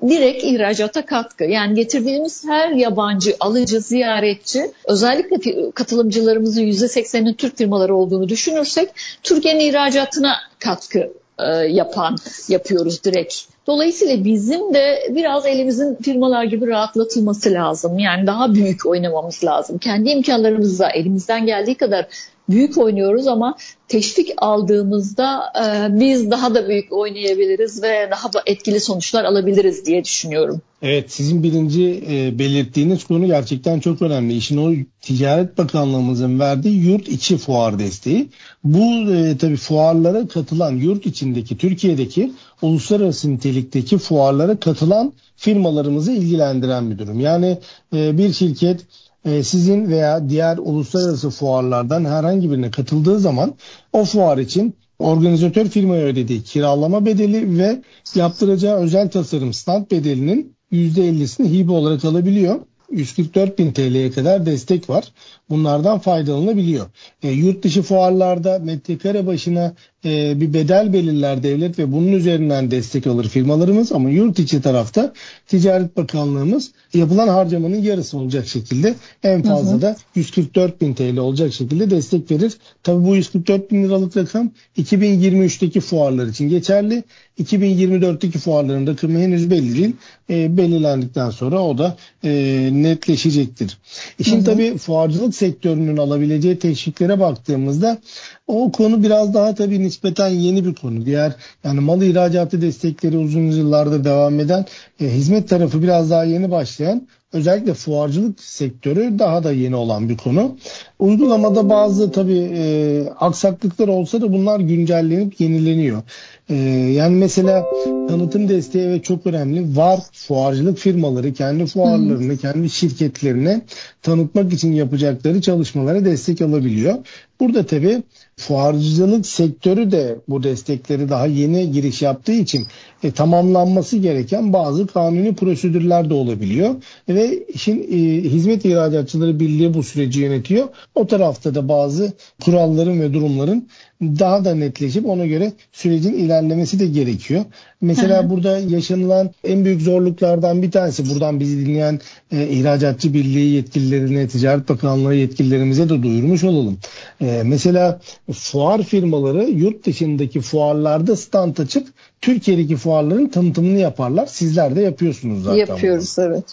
[0.08, 1.44] direkt ihracata katkı.
[1.44, 8.88] Yani getirdiğimiz her yabancı alıcı, ziyaretçi özellikle katılımcılarımızın %80'inin Türk firmaları olduğunu düşünürsek
[9.22, 11.19] Türkiye'nin ihracatına katkı
[11.68, 12.16] yapan
[12.48, 13.34] yapıyoruz direkt.
[13.66, 17.98] Dolayısıyla bizim de biraz elimizin firmalar gibi rahatlatılması lazım.
[17.98, 19.78] Yani daha büyük oynamamız lazım.
[19.78, 22.06] Kendi imkanlarımızla elimizden geldiği kadar
[22.50, 23.56] büyük oynuyoruz ama
[23.88, 30.04] teşvik aldığımızda e, biz daha da büyük oynayabiliriz ve daha da etkili sonuçlar alabiliriz diye
[30.04, 30.62] düşünüyorum.
[30.82, 34.34] Evet sizin birinci e, belirttiğiniz konu gerçekten çok önemli.
[34.34, 38.28] İşin o Ticaret Bakanlığımızın verdiği yurt içi fuar desteği.
[38.64, 42.32] Bu e, tabii fuarlara katılan yurt içindeki Türkiye'deki
[42.62, 47.20] uluslararası nitelikteki fuarlara katılan firmalarımızı ilgilendiren bir durum.
[47.20, 47.58] Yani
[47.94, 48.80] e, bir şirket
[49.24, 53.54] e, sizin veya diğer uluslararası fuarlardan herhangi birine katıldığı zaman
[53.92, 57.82] o fuar için organizatör firmaya ödediği kiralama bedeli ve
[58.14, 62.60] yaptıracağı özel tasarım stand bedelinin %50'sini hibe olarak alabiliyor.
[62.90, 65.12] 144 bin TL'ye kadar destek var.
[65.50, 66.86] Bunlardan faydalanabiliyor.
[67.22, 73.06] E, yurt dışı fuarlarda metrekare başına e, bir bedel belirler devlet ve bunun üzerinden destek
[73.06, 75.12] alır firmalarımız ama yurt içi tarafta
[75.46, 79.82] Ticaret Bakanlığımız yapılan harcamanın yarısı olacak şekilde en fazla hı hı.
[79.82, 82.52] da 144 bin TL olacak şekilde destek verir.
[82.82, 87.04] Tabii bu 144 bin liralık rakam 2023'teki fuarlar için geçerli.
[87.40, 89.96] 2024'teki fuarların rakamı henüz belli değil.
[90.30, 92.30] E, belirlendikten sonra o da e,
[92.72, 93.78] netleşecektir.
[94.18, 94.44] İşin hı hı.
[94.44, 97.98] tabii fuarcılık sektörünün alabileceği teşviklere baktığımızda
[98.46, 101.06] o konu biraz daha tabii nispeten yeni bir konu.
[101.06, 101.32] Diğer
[101.64, 104.64] yani mal ihracatı destekleri uzun yıllardır devam eden
[105.00, 110.16] e, hizmet tarafı biraz daha yeni başlayan özellikle fuarcılık sektörü daha da yeni olan bir
[110.16, 110.56] konu.
[110.98, 116.02] Uygulamada bazı tabii e, aksaklıklar olsa da bunlar güncellenip yenileniyor.
[116.48, 116.54] E,
[116.94, 117.64] yani mesela
[118.08, 119.76] tanıtım desteği ve çok önemli.
[119.76, 123.60] Var fuarcılık firmaları kendi fuarlarını, kendi şirketlerine
[124.02, 126.94] tanıtmak için yapacakları çalışmalara destek alabiliyor.
[127.40, 128.02] Burada tabii
[128.36, 132.66] fuarcılık sektörü de bu destekleri daha yeni giriş yaptığı için
[133.02, 136.74] e, tamamlanması gereken bazı kanuni prosedürler de olabiliyor.
[137.08, 137.96] Ve işin e,
[138.30, 140.68] Hizmet İhracatçıları Birliği bu süreci yönetiyor.
[140.94, 142.12] O tarafta da bazı
[142.44, 143.68] kuralların ve durumların
[144.02, 147.44] daha da netleşip ona göre sürecin ilerlemesi de gerekiyor.
[147.80, 148.30] Mesela Hı-hı.
[148.30, 152.00] burada yaşanılan en büyük zorluklardan bir tanesi buradan bizi dinleyen
[152.32, 156.78] e, İhracatçı Birliği yetkililerine, Ticaret Bakanlığı yetkililerimize de duyurmuş olalım.
[157.20, 158.00] E, mesela
[158.32, 161.88] fuar firmaları yurt dışındaki fuarlarda stand açıp
[162.20, 164.26] Türkiye'deki fuarların tanıtımını yaparlar.
[164.26, 165.58] Sizler de yapıyorsunuz zaten.
[165.58, 166.26] Yapıyoruz bunu.
[166.26, 166.44] evet.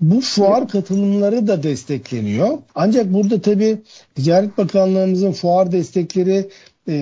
[0.00, 2.58] Bu fuar katılımları da destekleniyor.
[2.74, 3.78] Ancak burada tabii
[4.14, 6.48] Ticaret Bakanlığımızın fuar destekleri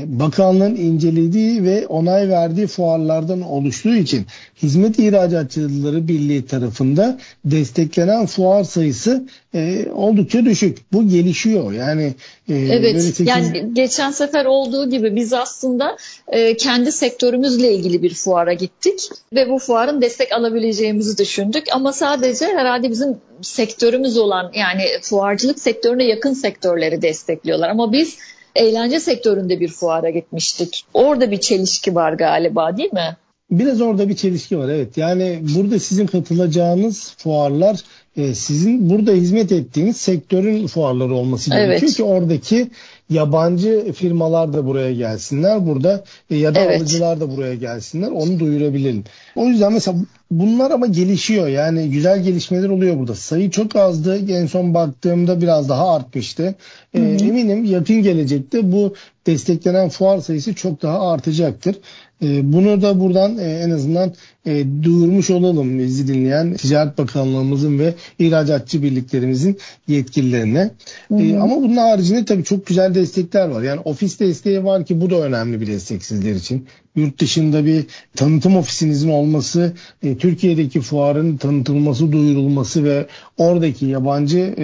[0.07, 4.27] bakanlığın incelediği ve onay verdiği fuarlardan oluştuğu için
[4.63, 9.25] Hizmet İhracatçıları Birliği tarafında desteklenen fuar sayısı
[9.55, 10.79] e, oldukça düşük.
[10.93, 11.73] Bu gelişiyor.
[11.73, 12.15] Yani
[12.49, 13.03] e, Evet.
[13.03, 13.27] 8...
[13.27, 15.97] Yani geçen sefer olduğu gibi biz aslında
[16.29, 19.01] e, kendi sektörümüzle ilgili bir fuara gittik
[19.33, 26.05] ve bu fuarın destek alabileceğimizi düşündük ama sadece herhalde bizim sektörümüz olan yani fuarcılık sektörüne
[26.05, 28.17] yakın sektörleri destekliyorlar ama biz
[28.59, 30.85] eğlence sektöründe bir fuara gitmiştik.
[30.95, 33.17] Orada bir çelişki var galiba değil mi?
[33.51, 34.97] Biraz orada bir çelişki var evet.
[34.97, 37.81] Yani burada sizin katılacağınız fuarlar
[38.17, 41.97] e, sizin burada hizmet ettiğiniz sektörün fuarları olması gerekiyor evet.
[41.97, 42.71] ki oradaki
[43.11, 46.81] yabancı firmalar da buraya gelsinler burada e, ya da evet.
[46.81, 49.05] alıcılar da buraya gelsinler onu duyurabilelim.
[49.37, 49.99] O yüzden mesela
[50.31, 53.15] bunlar ama gelişiyor yani güzel gelişmeler oluyor burada.
[53.15, 56.55] Sayı çok azdı en son baktığımda biraz daha artmıştı.
[56.95, 58.95] E, eminim yakın gelecekte bu
[59.27, 61.77] desteklenen fuar sayısı çok daha artacaktır.
[62.23, 64.13] E, bunu da buradan e, en azından
[64.47, 70.71] e, duyurmuş olalım bizi dinleyen Ticaret Bakanlığımızın ve ihracatçı birliklerimizin yetkililerine.
[71.19, 73.63] E, ama bunun haricinde tabii çok güzel destekler var.
[73.63, 76.67] Yani ofis desteği var ki bu da önemli bir destek sizler için.
[76.97, 79.73] Yurt dışında bir tanıtım ofisinizin olması,
[80.19, 84.55] Türkiye'deki fuarın tanıtılması, duyurulması ve oradaki yabancı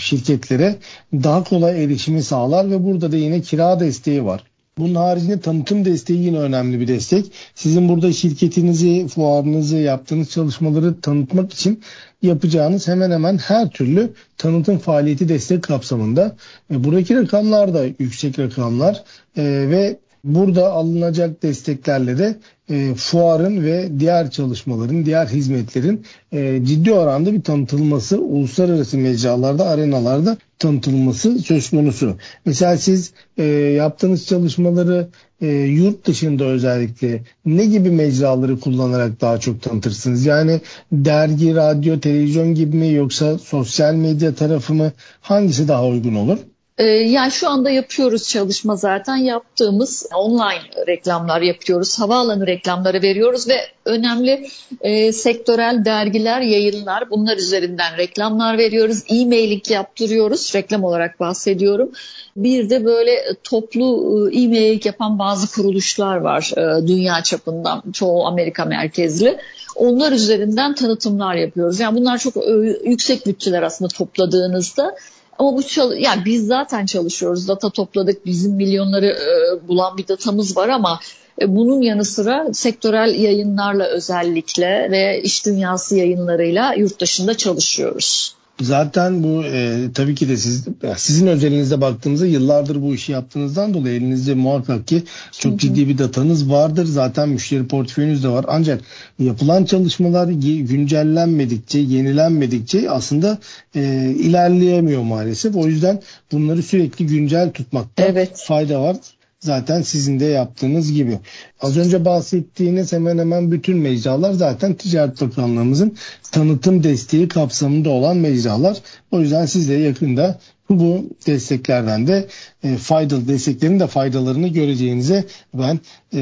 [0.00, 0.76] şirketlere
[1.12, 4.49] daha kolay erişimi sağlar ve burada da yine kira desteği var.
[4.78, 7.32] Bunun haricinde tanıtım desteği yine önemli bir destek.
[7.54, 11.82] Sizin burada şirketinizi, fuarınızı, yaptığınız çalışmaları tanıtmak için
[12.22, 16.36] yapacağınız hemen hemen her türlü tanıtım faaliyeti destek kapsamında.
[16.70, 19.04] E, buradaki rakamlar da yüksek rakamlar
[19.36, 22.36] e, ve Burada alınacak desteklerle de
[22.70, 30.36] e, fuarın ve diğer çalışmaların, diğer hizmetlerin e, ciddi oranda bir tanıtılması, uluslararası mecralarda, arenalarda
[30.58, 32.16] tanıtılması söz konusu.
[32.44, 35.08] Mesela siz e, yaptığınız çalışmaları
[35.40, 40.26] e, yurt dışında özellikle ne gibi mecraları kullanarak daha çok tanıtırsınız?
[40.26, 40.60] Yani
[40.92, 44.92] dergi, radyo, televizyon gibi mi yoksa sosyal medya tarafı mı?
[45.20, 46.38] Hangisi daha uygun olur?
[46.80, 52.00] Ee, yani şu anda yapıyoruz çalışma zaten yaptığımız online reklamlar yapıyoruz.
[52.00, 54.48] Havaalanı reklamları veriyoruz ve önemli
[54.80, 59.02] e, sektörel dergiler, yayınlar bunlar üzerinden reklamlar veriyoruz.
[59.08, 60.54] E-mailing yaptırıyoruz.
[60.54, 61.90] Reklam olarak bahsediyorum.
[62.36, 67.82] Bir de böyle toplu e, e-mailing yapan bazı kuruluşlar var e, dünya çapında.
[67.92, 69.38] Çoğu Amerika merkezli.
[69.76, 71.80] Onlar üzerinden tanıtımlar yapıyoruz.
[71.80, 72.50] Yani bunlar çok e,
[72.84, 74.94] yüksek bütçeler aslında topladığınızda.
[75.40, 77.48] Ama bu çal yani biz zaten çalışıyoruz.
[77.48, 78.26] Data topladık.
[78.26, 81.00] Bizim milyonları e, bulan bir datamız var ama
[81.40, 88.34] e, bunun yanı sıra sektörel yayınlarla özellikle ve iş dünyası yayınlarıyla yurt dışında çalışıyoruz.
[88.60, 90.64] Zaten bu e, tabii ki de siz
[90.96, 95.02] sizin özelinizde baktığımızda yıllardır bu işi yaptığınızdan dolayı elinizde muhakkak ki
[95.38, 96.84] çok ciddi bir datanız vardır.
[96.84, 98.44] Zaten müşteri portföyünüz de var.
[98.48, 98.80] Ancak
[99.18, 103.38] yapılan çalışmalar güncellenmedikçe, yenilenmedikçe aslında
[103.74, 105.56] e, ilerleyemiyor maalesef.
[105.56, 108.44] O yüzden bunları sürekli güncel tutmakta evet.
[108.46, 108.96] fayda var.
[109.40, 111.18] Zaten sizin de yaptığınız gibi.
[111.60, 115.96] Az önce bahsettiğiniz hemen hemen bütün mecralar zaten Ticaret Bakanlığımızın
[116.32, 118.76] tanıtım desteği kapsamında olan mecralar.
[119.10, 120.38] O yüzden siz de yakında
[120.70, 122.28] bu desteklerden de
[122.64, 125.80] e, faydalı desteklerin de faydalarını göreceğinize ben
[126.12, 126.20] e,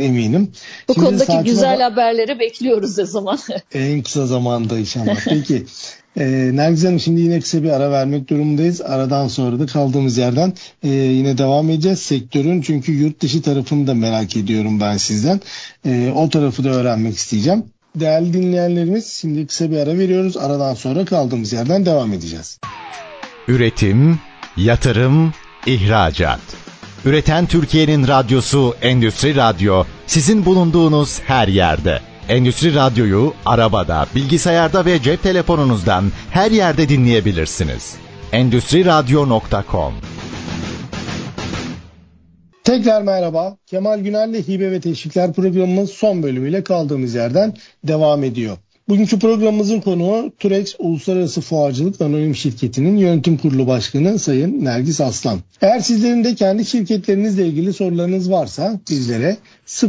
[0.00, 0.52] eminim.
[0.88, 3.38] Bu Şimdi konudaki güzel haberleri bekliyoruz o zaman.
[3.74, 5.16] en kısa zamanda inşallah.
[5.24, 5.64] Peki
[6.20, 8.80] ee, Nergiz Hanım şimdi yine kısa bir ara vermek durumundayız.
[8.80, 11.98] Aradan sonra da kaldığımız yerden e, yine devam edeceğiz.
[11.98, 15.40] Sektörün çünkü yurt dışı tarafını da merak ediyorum ben sizden.
[15.86, 17.64] E, o tarafı da öğrenmek isteyeceğim.
[17.96, 20.36] Değerli dinleyenlerimiz şimdi kısa bir ara veriyoruz.
[20.36, 22.58] Aradan sonra kaldığımız yerden devam edeceğiz.
[23.48, 24.18] Üretim,
[24.56, 25.32] yatırım,
[25.66, 26.40] ihracat.
[27.04, 32.00] Üreten Türkiye'nin radyosu Endüstri Radyo sizin bulunduğunuz her yerde.
[32.28, 37.96] Endüstri Radyo'yu arabada, bilgisayarda ve cep telefonunuzdan her yerde dinleyebilirsiniz.
[38.32, 39.94] Endüstri Radyo.com
[42.64, 43.56] Tekrar merhaba.
[43.66, 48.56] Kemal Günel'le Hibe ve Teşvikler programımın son bölümüyle kaldığımız yerden devam ediyor.
[48.88, 55.38] Bugünkü programımızın konuğu Turex Uluslararası Fuarcılık Anonim Şirketi'nin yönetim kurulu başkanı Sayın Nergis Aslan.
[55.60, 59.36] Eğer sizlerin de kendi şirketlerinizle ilgili sorularınız varsa bizlere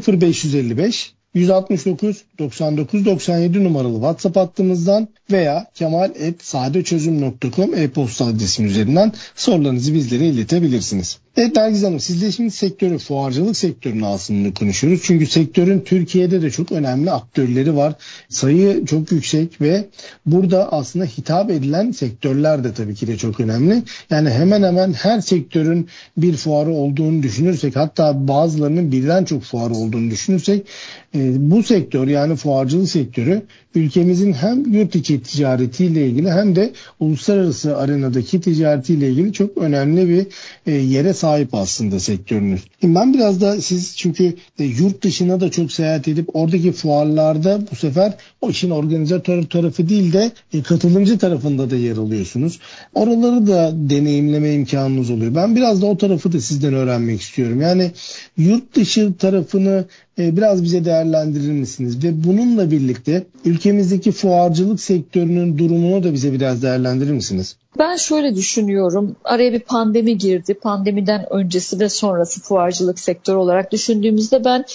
[0.08, 11.20] 0555 169 99 97 numaralı WhatsApp hattımızdan veya kemal.sadeçözüm.com e-posta adresim üzerinden sorularınızı bizlere iletebilirsiniz.
[11.40, 15.02] Evet Nergiz Hanım siz de şimdi sektörü, fuarcılık sektörünün aslında konuşuyoruz.
[15.04, 17.94] Çünkü sektörün Türkiye'de de çok önemli aktörleri var.
[18.30, 19.86] Sayı çok yüksek ve
[20.26, 23.84] burada aslında hitap edilen sektörler de tabii ki de çok önemli.
[24.10, 30.12] Yani hemen hemen her sektörün bir fuarı olduğunu düşünürsek hatta bazılarının birden çok fuarı olduğunu
[30.12, 30.68] düşünürsek
[31.16, 33.42] e, bu sektör yani fuarcılık sektörü
[33.76, 40.28] ülkemizin hem yurt içi ticaretiyle ilgili hem de uluslararası arenadaki ticaretiyle ilgili çok önemli bir
[40.72, 42.62] e, yere sahip aslında sektörünüz.
[42.84, 47.76] Ben biraz da siz çünkü e, yurt dışına da çok seyahat edip oradaki fuarlarda bu
[47.76, 52.60] sefer o işin organizatör tarafı değil de e, katılımcı tarafında da yer alıyorsunuz.
[52.94, 55.36] Oraları da deneyimleme imkanınız oluyor.
[55.36, 57.62] Ben biraz da o tarafı da sizden öğrenmek istiyorum.
[57.62, 57.92] Yani
[58.38, 59.86] yurt dışı tarafını
[60.20, 62.04] biraz bize değerlendirir misiniz?
[62.04, 67.56] Ve bununla birlikte ülkemizdeki fuarcılık sektörünün durumunu da bize biraz değerlendirir misiniz?
[67.80, 69.16] Ben şöyle düşünüyorum.
[69.24, 70.54] Araya bir pandemi girdi.
[70.54, 74.66] Pandemiden öncesi ve sonrası fuarcılık sektörü olarak düşündüğümüzde ben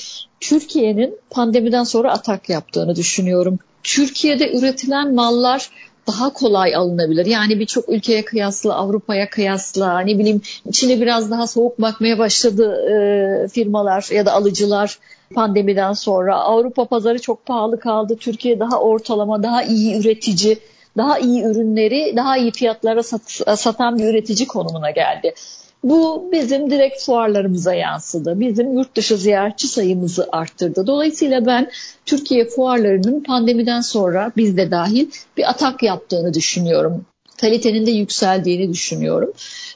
[0.41, 3.59] Türkiye'nin pandemiden sonra atak yaptığını düşünüyorum.
[3.83, 5.71] Türkiye'de üretilen mallar
[6.07, 7.27] daha kolay alınabilir.
[7.27, 10.41] Yani birçok ülkeye kıyasla, Avrupa'ya kıyasla, ne bileyim
[10.73, 14.99] Çin'e biraz daha soğuk bakmaya başladı e, firmalar ya da alıcılar
[15.35, 16.37] pandemiden sonra.
[16.37, 18.17] Avrupa pazarı çok pahalı kaldı.
[18.17, 20.59] Türkiye daha ortalama, daha iyi üretici,
[20.97, 23.23] daha iyi ürünleri daha iyi fiyatlara sat,
[23.59, 25.35] satan bir üretici konumuna geldi.
[25.85, 28.41] Bu bizim direkt fuarlarımıza yansıdı.
[28.41, 30.87] Bizim yurt dışı ziyaretçi sayımızı arttırdı.
[30.87, 31.71] Dolayısıyla ben
[32.07, 37.05] Türkiye fuarlarının pandemiden sonra biz de dahil bir atak yaptığını düşünüyorum.
[37.41, 39.33] Kalitenin de yükseldiğini düşünüyorum.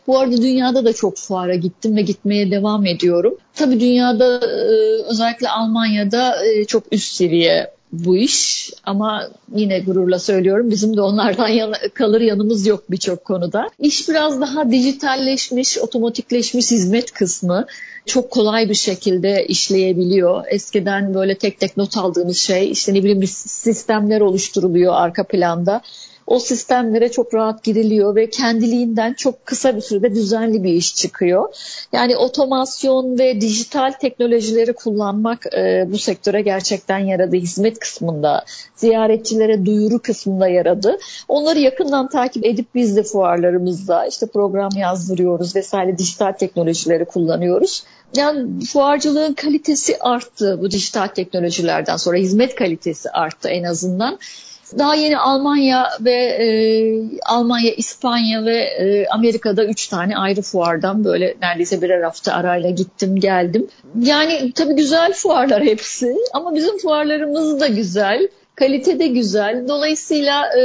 [0.08, 3.36] Bu arada dünyada da çok fuara gittim ve gitmeye devam ediyorum.
[3.54, 4.72] Tabii dünyada e,
[5.10, 11.48] özellikle Almanya'da e, çok üst seviye bu iş ama yine gururla söylüyorum bizim de onlardan
[11.48, 13.70] yana, kalır yanımız yok birçok konuda.
[13.78, 17.66] İş biraz daha dijitalleşmiş, otomatikleşmiş hizmet kısmı
[18.06, 20.44] çok kolay bir şekilde işleyebiliyor.
[20.50, 25.82] Eskiden böyle tek tek not aldığımız şey işte ne bileyim bir sistemler oluşturuluyor arka planda.
[26.28, 31.54] O sistemlere çok rahat giriliyor ve kendiliğinden çok kısa bir sürede düzenli bir iş çıkıyor.
[31.92, 37.36] Yani otomasyon ve dijital teknolojileri kullanmak e, bu sektöre gerçekten yaradı.
[37.36, 38.44] Hizmet kısmında,
[38.76, 40.98] ziyaretçilere duyuru kısmında yaradı.
[41.28, 47.82] Onları yakından takip edip biz de fuarlarımızda işte program yazdırıyoruz vesaire dijital teknolojileri kullanıyoruz.
[48.16, 54.18] Yani fuarcılığın kalitesi arttı bu dijital teknolojilerden sonra hizmet kalitesi arttı en azından.
[54.78, 56.46] Daha yeni Almanya ve e,
[57.26, 63.16] Almanya, İspanya ve e, Amerika'da üç tane ayrı fuardan böyle neredeyse birer hafta arayla gittim
[63.20, 63.66] geldim.
[64.02, 68.28] Yani tabii güzel fuarlar hepsi ama bizim fuarlarımız da güzel.
[68.54, 69.68] Kalite de güzel.
[69.68, 70.62] Dolayısıyla e,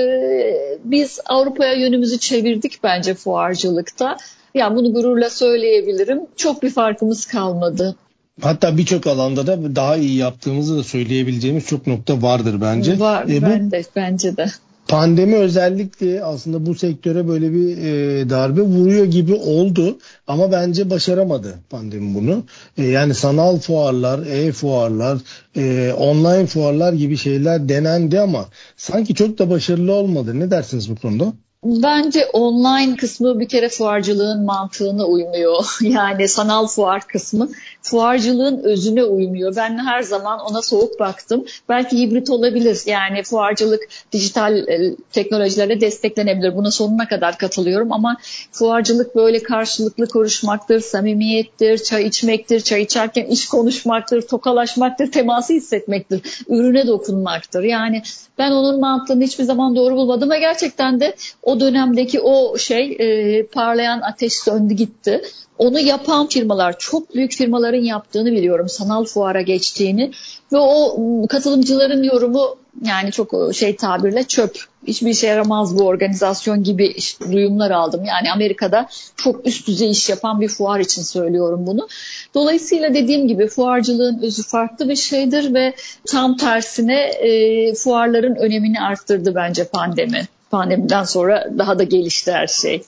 [0.83, 4.17] biz Avrupa'ya yönümüzü çevirdik bence fuarcılıkta.
[4.53, 6.21] Yani bunu gururla söyleyebilirim.
[6.35, 7.95] Çok bir farkımız kalmadı.
[8.41, 12.99] Hatta birçok alanda da daha iyi yaptığımızı da söyleyebileceğimiz çok nokta vardır bence.
[12.99, 14.45] Var, e, ben de, bence de.
[14.87, 21.59] Pandemi özellikle aslında bu sektöre böyle bir e, darbe vuruyor gibi oldu ama bence başaramadı
[21.69, 22.43] pandemi bunu.
[22.77, 25.17] E, yani sanal fuarlar, e-fuarlar,
[25.57, 28.45] e, online fuarlar gibi şeyler denendi ama
[28.77, 30.39] sanki çok da başarılı olmadı.
[30.39, 31.33] Ne dersiniz bu konuda?
[31.63, 35.65] Bence online kısmı bir kere fuarcılığın mantığına uymuyor.
[35.81, 37.49] Yani sanal fuar kısmı
[37.81, 39.55] fuarcılığın özüne uymuyor.
[39.55, 41.45] Ben her zaman ona soğuk baktım.
[41.69, 42.81] Belki hibrit olabilir.
[42.85, 46.55] Yani fuarcılık dijital e, teknolojilerle desteklenebilir.
[46.55, 48.17] Buna sonuna kadar katılıyorum ama
[48.51, 56.87] fuarcılık böyle karşılıklı konuşmaktır, samimiyettir, çay içmektir, çay içerken iş konuşmaktır, tokalaşmaktır, teması hissetmektir, ürüne
[56.87, 57.63] dokunmaktır.
[57.63, 58.01] Yani
[58.37, 63.45] ben onun mantığını hiçbir zaman doğru bulmadım ve gerçekten de o dönemdeki o şey e,
[63.45, 65.21] parlayan ateş söndü gitti.
[65.57, 68.69] Onu yapan firmalar, çok büyük firmaların yaptığını biliyorum.
[68.69, 70.11] Sanal fuara geçtiğini
[70.51, 70.97] ve o
[71.29, 74.57] katılımcıların yorumu yani çok şey tabirle çöp.
[74.87, 76.95] Hiçbir işe yaramaz bu organizasyon gibi
[77.31, 78.05] duyumlar aldım.
[78.05, 81.87] Yani Amerika'da çok üst düzey iş yapan bir fuar için söylüyorum bunu.
[82.33, 85.75] Dolayısıyla dediğim gibi fuarcılığın özü farklı bir şeydir ve
[86.07, 90.27] tam tersine e, fuarların önemini arttırdı bence pandemi.
[90.51, 92.83] Pandemiden sonra daha da gelişti her şey.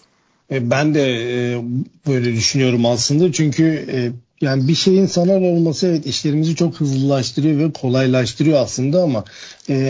[0.51, 1.61] E, ben de e,
[2.07, 7.71] böyle düşünüyorum aslında çünkü e, yani bir şeyin sanal olması evet işlerimizi çok hızlılaştırıyor ve
[7.71, 9.23] kolaylaştırıyor aslında ama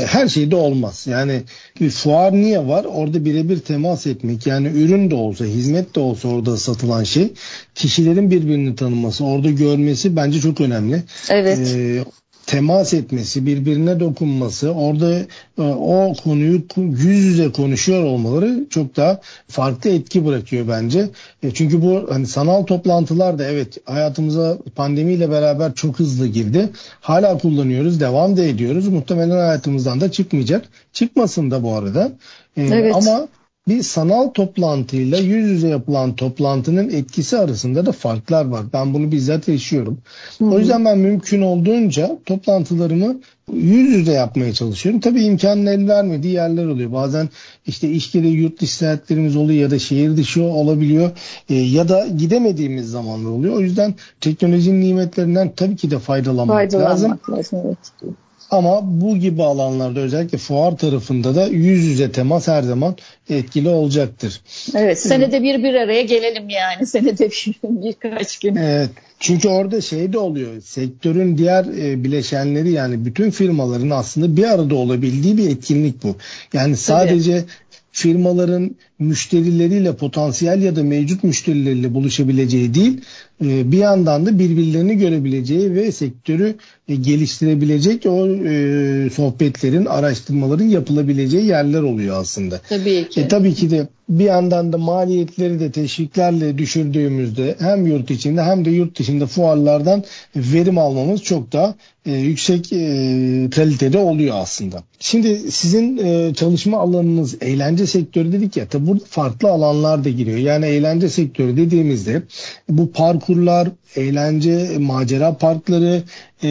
[0.06, 1.08] her şeyde olmaz.
[1.08, 1.42] Yani
[1.82, 2.86] bir fuar niye var?
[2.86, 7.34] Orada birebir temas etmek yani ürün de olsa hizmet de olsa orada satılan şey
[7.76, 11.04] kişilerin birbirini tanıması orada görmesi bence çok önemli.
[11.30, 11.60] Evet.
[11.76, 12.04] Ee,
[12.46, 15.16] temas etmesi, birbirine dokunması, orada
[15.58, 21.10] e, o konuyu yüz yüze konuşuyor olmaları çok daha farklı etki bırakıyor bence.
[21.44, 26.70] E, çünkü bu hani sanal toplantılar da evet hayatımıza pandemiyle beraber çok hızlı girdi.
[27.02, 28.88] Hala kullanıyoruz, devam da ediyoruz.
[28.88, 30.66] Muhtemelen hayatımızdan da çıkmayacak.
[30.94, 32.12] Çıkmasın da bu arada.
[32.58, 32.96] E, evet.
[32.96, 33.28] Ama
[33.68, 38.64] bir sanal toplantıyla yüz yüze yapılan toplantının etkisi arasında da farklar var.
[38.74, 39.98] Ben bunu bizzat yaşıyorum.
[40.40, 40.50] Hı-hı.
[40.50, 43.20] O yüzden ben mümkün olduğunca toplantılarımı
[43.54, 45.02] yüz yüze yapmaya çalışıyorum.
[45.02, 46.92] Tabii imkanın el vermediği yerler oluyor.
[46.92, 47.30] Bazen
[47.68, 51.12] işte iş gereği yurt dışı seyahatlerimiz oluyor ya da şehir dışı olabiliyor
[51.50, 53.56] e, ya da gidemediğimiz zamanlar oluyor.
[53.56, 57.38] O yüzden teknolojinin nimetlerinden tabii ki de faydalanmak, faydalanmak lazım.
[57.38, 58.16] lazım evet.
[58.52, 62.96] Ama bu gibi alanlarda özellikle fuar tarafında da yüz yüze temas her zaman
[63.30, 64.42] etkili olacaktır.
[64.76, 68.56] Evet senede bir bir araya gelelim yani senede bir, birkaç gün.
[68.56, 68.90] Evet
[69.20, 74.76] çünkü orada şey de oluyor sektörün diğer e, bileşenleri yani bütün firmaların aslında bir arada
[74.76, 76.16] olabildiği bir etkinlik bu.
[76.54, 77.52] Yani sadece Tabii
[77.96, 83.02] firmaların müşterileriyle potansiyel ya da mevcut müşterileriyle buluşabileceği değil
[83.44, 86.56] e, bir yandan da birbirlerini görebileceği ve sektörü
[86.88, 92.62] e, geliştirebilecek o e, sohbetlerin araştırmaların yapılabileceği yerler oluyor aslında.
[92.70, 93.22] Tabii ki.
[93.22, 98.66] E, tabii ki de bir yandan da maliyetleri de teşviklerle düşürdüğümüzde hem yurt içinde hem
[98.66, 100.04] de yurt dışında fuarlardan
[100.36, 101.76] verim almamız çok daha
[102.06, 104.84] e, yüksek e, kalitede oluyor aslında.
[105.00, 110.38] Şimdi sizin e, çalışma alanınız eğlence sektörü dedik ya tabi burada farklı alanlar da giriyor.
[110.38, 112.22] Yani eğlence sektörü dediğimizde
[112.70, 116.04] bu parkurlar, eğlence, macera parkları,
[116.44, 116.50] e,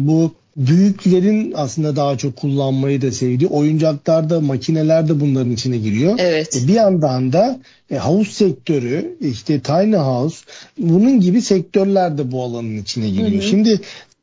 [0.00, 6.14] bu büyüklerin aslında daha çok kullanmayı da sevdiği oyuncaklarda, makineler de bunların içine giriyor.
[6.18, 6.56] Evet.
[6.56, 7.60] E, bir yandan da
[7.90, 10.36] e, havuz sektörü, işte tiny house,
[10.78, 13.32] bunun gibi sektörler de bu alanın içine giriyor.
[13.32, 13.42] Hı hı.
[13.42, 13.80] Şimdi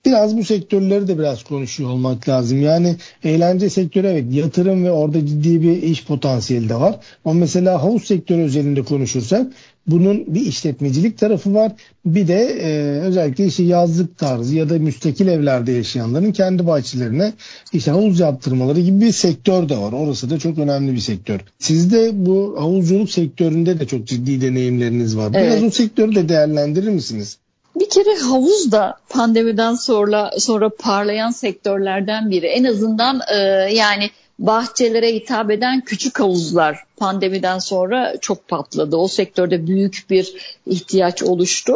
[0.07, 2.61] biraz bu sektörleri de biraz konuşuyor olmak lazım.
[2.61, 6.95] Yani eğlence sektörü evet yatırım ve orada ciddi bir iş potansiyeli de var.
[7.25, 9.47] Ama mesela havuz sektörü özelinde konuşursak
[9.87, 11.71] bunun bir işletmecilik tarafı var.
[12.05, 17.33] Bir de e, özellikle işte yazlık tarzı ya da müstakil evlerde yaşayanların kendi bahçelerine
[17.73, 19.91] işte havuz yaptırmaları gibi bir sektör de var.
[19.91, 21.39] Orası da çok önemli bir sektör.
[21.59, 25.33] Sizde bu havuzculuk sektöründe de çok ciddi deneyimleriniz var.
[25.33, 25.63] Biraz evet.
[25.63, 27.37] o sektörü de değerlendirir misiniz?
[27.79, 32.45] Bir kere havuz da pandemiden sonra sonra parlayan sektörlerden biri.
[32.45, 33.37] En azından e,
[33.73, 34.09] yani
[34.39, 38.95] bahçelere hitap eden küçük havuzlar pandemiden sonra çok patladı.
[38.95, 40.33] O sektörde büyük bir
[40.65, 41.75] ihtiyaç oluştu.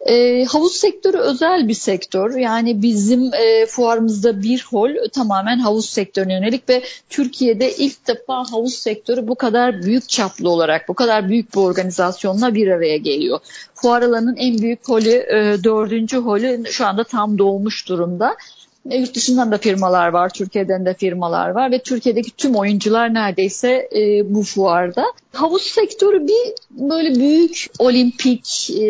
[0.00, 2.36] E, havuz sektörü özel bir sektör.
[2.36, 8.74] Yani bizim e, fuarımızda bir hol tamamen havuz sektörüne yönelik ve Türkiye'de ilk defa havuz
[8.74, 13.38] sektörü bu kadar büyük çaplı olarak, bu kadar büyük bir organizasyonla bir araya geliyor.
[13.74, 18.36] Fuar alanının en büyük holü, e, dördüncü holü şu anda tam dolmuş durumda.
[18.84, 24.34] Yurt dışından da firmalar var, Türkiye'den de firmalar var ve Türkiye'deki tüm oyuncular neredeyse e,
[24.34, 25.04] bu fuarda.
[25.32, 28.84] Havuz sektörü bir böyle büyük olimpik e,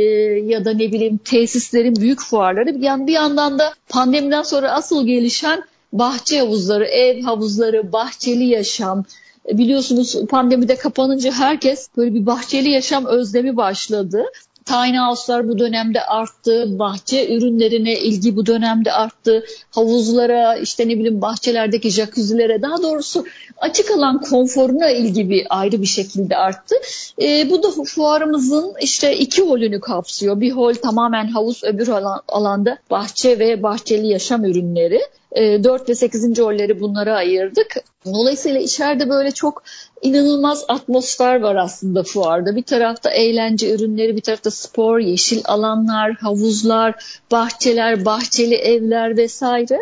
[0.47, 5.07] ya da ne bileyim tesislerin büyük fuarları bir, yan, bir yandan da pandemiden sonra asıl
[5.07, 9.05] gelişen bahçe havuzları, ev havuzları, bahçeli yaşam,
[9.49, 14.25] e, biliyorsunuz pandemide kapanınca herkes böyle bir bahçeli yaşam özlemi başladı.
[14.69, 16.79] Tiny house'lar bu dönemde arttı.
[16.79, 19.45] Bahçe ürünlerine ilgi bu dönemde arttı.
[19.71, 23.25] Havuzlara, işte ne bileyim bahçelerdeki jacuzzi'lere daha doğrusu
[23.57, 26.75] açık alan konforuna ilgi bir ayrı bir şekilde arttı.
[27.23, 30.41] E, bu da fuarımızın işte iki holünü kapsıyor.
[30.41, 35.01] Bir hol tamamen havuz, öbür alan, alanda bahçe ve bahçeli yaşam ürünleri.
[35.37, 36.39] 4 e, ve 8.
[36.39, 37.77] holleri bunlara ayırdık.
[38.05, 39.63] Dolayısıyla içeride böyle çok
[40.03, 42.57] inanılmaz atmosfer var aslında fuarda.
[42.57, 49.79] Bir tarafta eğlence ürünleri, bir tarafta spor, yeşil alanlar, havuzlar, bahçeler, bahçeli evler vesaire.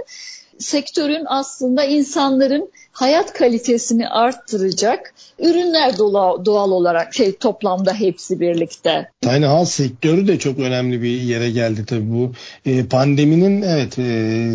[0.58, 9.10] Sektörün aslında insanların hayat kalitesini arttıracak ürünler doğal, doğal olarak şey toplamda hepsi birlikte.
[9.20, 12.32] Tiny House sektörü de çok önemli bir yere geldi tabii bu.
[12.66, 14.02] E, pandeminin evet e,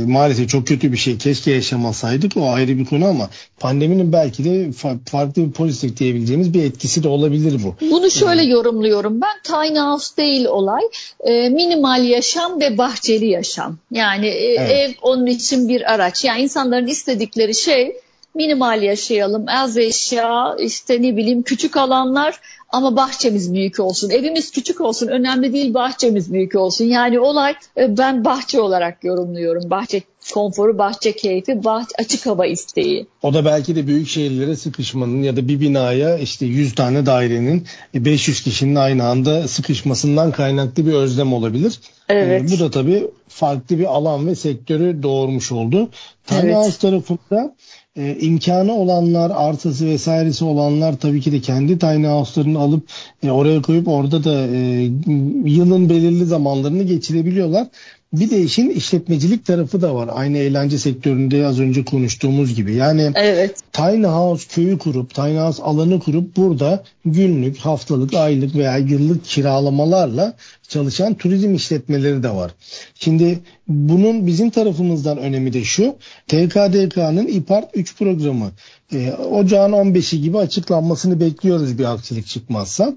[0.07, 1.17] maalesef çok kötü bir şey.
[1.17, 3.29] Keşke yaşamasaydık o ayrı bir konu ama
[3.59, 4.71] pandeminin belki de
[5.11, 7.75] farklı bir pozitif diyebileceğimiz bir etkisi de olabilir bu.
[7.91, 8.51] Bunu şöyle evet.
[8.51, 9.41] yorumluyorum ben.
[9.43, 10.83] Tiny House değil olay.
[11.19, 13.77] E, minimal yaşam ve bahçeli yaşam.
[13.91, 14.71] Yani e, evet.
[14.71, 16.25] ev onun için bir araç.
[16.25, 17.93] Yani insanların istedikleri şey
[18.35, 24.09] minimal yaşayalım, az eşya, işte ne bileyim küçük alanlar ama bahçemiz büyük olsun.
[24.09, 26.85] Evimiz küçük olsun, önemli değil bahçemiz büyük olsun.
[26.85, 29.69] Yani olay e, ben bahçe olarak yorumluyorum.
[29.69, 30.01] Bahçe
[30.33, 33.07] konforu, bahçe keyfi, bahçe, açık hava isteği.
[33.21, 37.65] O da belki de büyük şehirlere sıkışmanın ya da bir binaya işte 100 tane dairenin
[37.93, 41.79] 500 e, kişinin aynı anda sıkışmasından kaynaklı bir özlem olabilir.
[42.09, 42.41] Evet.
[42.41, 45.89] Ee, bu da tabii farklı bir alan ve sektörü doğurmuş oldu.
[46.27, 46.55] Tiny evet.
[46.55, 47.55] House tarafında
[47.95, 52.89] e, imkanı olanlar, arsası vesairesi olanlar tabii ki de kendi tiny house'larını alıp
[53.23, 54.89] e, oraya koyup orada da e,
[55.45, 57.67] yılın belirli zamanlarını geçirebiliyorlar.
[58.13, 60.09] Bir de işin işletmecilik tarafı da var.
[60.13, 62.75] Aynı eğlence sektöründe az önce konuştuğumuz gibi.
[62.75, 63.55] Yani evet.
[63.73, 70.33] tiny house köyü kurup, tiny house alanı kurup burada günlük, haftalık, aylık veya yıllık kiralamalarla
[70.67, 72.51] çalışan turizm işletmeleri de var.
[72.95, 75.95] Şimdi bunun bizim tarafımızdan önemi de şu.
[76.27, 78.51] TKDK'nın İPART 3 programı.
[78.93, 82.93] E, ocağın 15'i gibi açıklanmasını bekliyoruz bir aksilik çıkmazsa.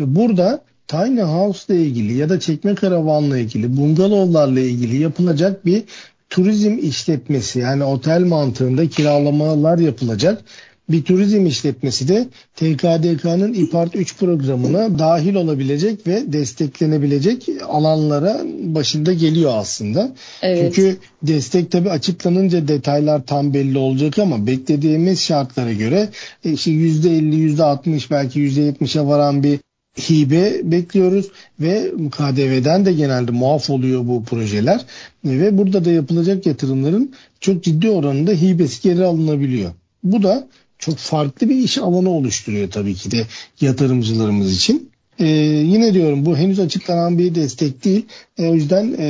[0.00, 5.82] E, burada tiny house ile ilgili ya da çekme karavanla ilgili, bungalovlarla ilgili yapılacak bir
[6.30, 10.44] turizm işletmesi yani otel mantığında kiralamalar yapılacak
[10.88, 19.52] bir turizm işletmesi de TKDK'nın İPART 3 programına dahil olabilecek ve desteklenebilecek alanlara başında geliyor
[19.54, 20.12] aslında.
[20.42, 20.74] Evet.
[20.74, 26.08] Çünkü destek tabi açıklanınca detaylar tam belli olacak ama beklediğimiz şartlara göre
[26.44, 29.58] işte %50, %60 belki %70'e varan bir
[29.98, 31.26] hibe bekliyoruz
[31.60, 34.84] ve KDV'den de genelde muaf oluyor bu projeler
[35.24, 39.70] ve burada da yapılacak yatırımların çok ciddi oranında hibesi geri alınabiliyor.
[40.04, 43.26] Bu da çok farklı bir iş alanı oluşturuyor tabii ki de
[43.60, 44.90] yatırımcılarımız için.
[45.18, 45.26] Ee,
[45.66, 48.06] yine diyorum bu henüz açıklanan bir destek değil.
[48.38, 49.08] E, o yüzden e,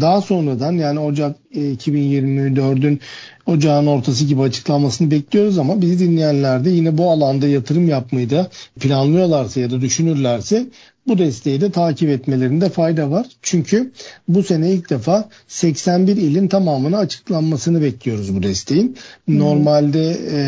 [0.00, 3.00] daha sonradan yani Ocak e, 2024'ün
[3.46, 8.48] ocağın ortası gibi açıklanmasını bekliyoruz ama bizi dinleyenler de yine bu alanda yatırım yapmayı da
[8.80, 10.66] planlıyorlarsa ya da düşünürlerse
[11.06, 13.26] bu desteği de takip etmelerinde fayda var.
[13.42, 13.92] Çünkü
[14.28, 18.96] bu sene ilk defa 81 ilin tamamına açıklanmasını bekliyoruz bu desteğin.
[19.24, 19.38] Hmm.
[19.38, 20.38] Normalde e,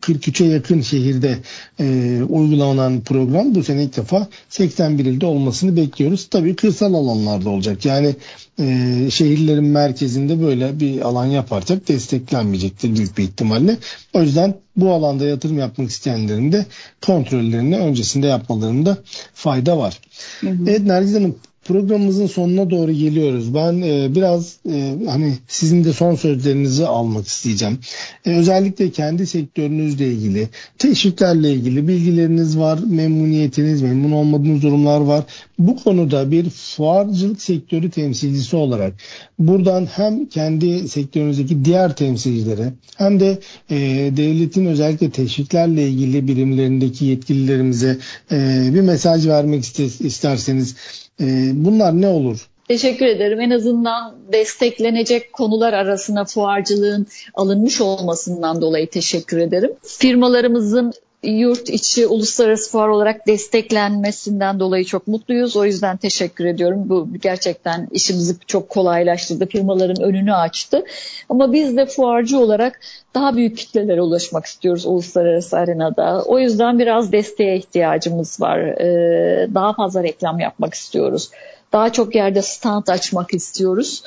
[0.00, 1.38] 43'e yakın şehirde
[1.80, 6.26] e, uygulanan program bu sene ilk defa 81 ilde olmasını bekliyoruz.
[6.30, 7.59] Tabii kırsal alanlarda olacak.
[7.84, 8.14] Yani
[8.60, 13.76] e, şehirlerin merkezinde böyle bir alan yaparsak desteklenmeyecektir büyük bir ihtimalle.
[14.12, 16.66] O yüzden bu alanda yatırım yapmak isteyenlerin de
[17.06, 18.98] kontrollerini öncesinde yapmalarında
[19.34, 20.00] fayda var.
[20.40, 20.70] Hı hı.
[20.70, 21.36] Evet Nergiz Hanım
[21.70, 23.54] programımızın sonuna doğru geliyoruz.
[23.54, 27.78] Ben e, biraz e, hani sizin de son sözlerinizi almak isteyeceğim.
[28.26, 30.48] E, özellikle kendi sektörünüzle ilgili,
[30.78, 35.24] teşviklerle ilgili bilgileriniz var, memnuniyetiniz, memnun olmadığınız durumlar var.
[35.58, 38.94] Bu konuda bir fuarcılık sektörü temsilcisi olarak
[39.38, 43.38] buradan hem kendi sektörünüzdeki diğer temsilcilere hem de
[43.70, 43.76] e,
[44.16, 47.98] devletin özellikle teşviklerle ilgili birimlerindeki yetkililerimize
[48.32, 50.76] e, bir mesaj vermek isterseniz
[51.20, 52.48] ee, bunlar ne olur?
[52.68, 53.40] Teşekkür ederim.
[53.40, 59.70] En azından desteklenecek konular arasında fuarcılığın alınmış olmasından dolayı teşekkür ederim.
[59.82, 60.92] Firmalarımızın
[61.22, 65.56] yurt içi uluslararası fuar olarak desteklenmesinden dolayı çok mutluyuz.
[65.56, 66.82] O yüzden teşekkür ediyorum.
[66.86, 69.46] Bu gerçekten işimizi çok kolaylaştırdı.
[69.46, 70.84] Firmaların önünü açtı.
[71.28, 72.80] Ama biz de fuarcı olarak
[73.14, 76.22] daha büyük kitlelere ulaşmak istiyoruz uluslararası arenada.
[76.26, 78.58] O yüzden biraz desteğe ihtiyacımız var.
[78.58, 81.30] Ee, daha fazla reklam yapmak istiyoruz.
[81.72, 84.02] Daha çok yerde stand açmak istiyoruz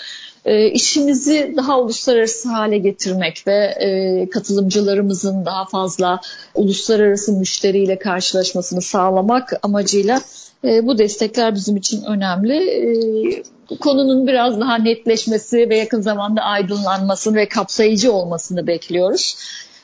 [0.46, 6.22] e, işimizi daha uluslararası hale getirmek ve e, katılımcılarımızın daha fazla
[6.56, 10.22] uluslararası müşteriyle karşılaşmasını sağlamak amacıyla
[10.64, 12.70] e, bu destekler bizim için önemli.
[12.70, 19.36] E, konunun biraz daha netleşmesi ve yakın zamanda aydınlanmasını ve kapsayıcı olmasını bekliyoruz.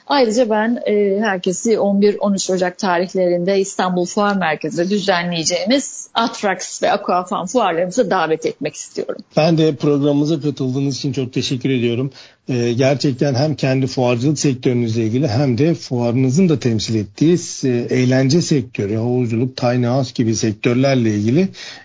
[0.10, 8.10] Ayrıca ben e, herkesi 11-13 Ocak tarihlerinde İstanbul Fuar Merkezi'nde düzenleyeceğimiz Atrax ve Aquafan fuarlarımıza
[8.10, 9.22] davet etmek istiyorum.
[9.38, 12.12] Ben de programımıza katıldığınız için çok teşekkür ediyorum.
[12.50, 18.42] Ee, gerçekten hem kendi fuarcılık sektörünüzle ilgili hem de fuarınızın da temsil ettiği e, eğlence
[18.42, 21.42] sektörü, havuzculuk, tiny house gibi sektörlerle ilgili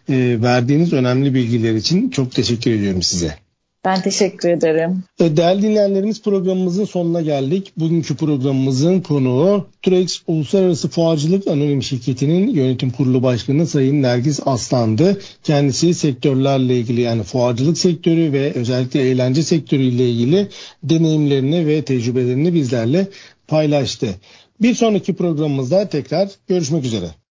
[0.08, 3.43] e, verdiğiniz önemli bilgiler için çok teşekkür ediyorum size.
[3.84, 5.04] Ben teşekkür ederim.
[5.20, 7.72] E, değerli dinleyenlerimiz programımızın sonuna geldik.
[7.76, 15.20] Bugünkü programımızın konuğu Turex Uluslararası Fuarcılık Anonim Şirketi'nin yönetim kurulu başkanı Sayın Nergis Aslan'dı.
[15.42, 20.48] Kendisi sektörlerle ilgili yani fuarcılık sektörü ve özellikle eğlence sektörüyle ilgili
[20.82, 23.08] deneyimlerini ve tecrübelerini bizlerle
[23.48, 24.08] paylaştı.
[24.60, 27.14] Bir sonraki programımızda tekrar görüşmek üzere.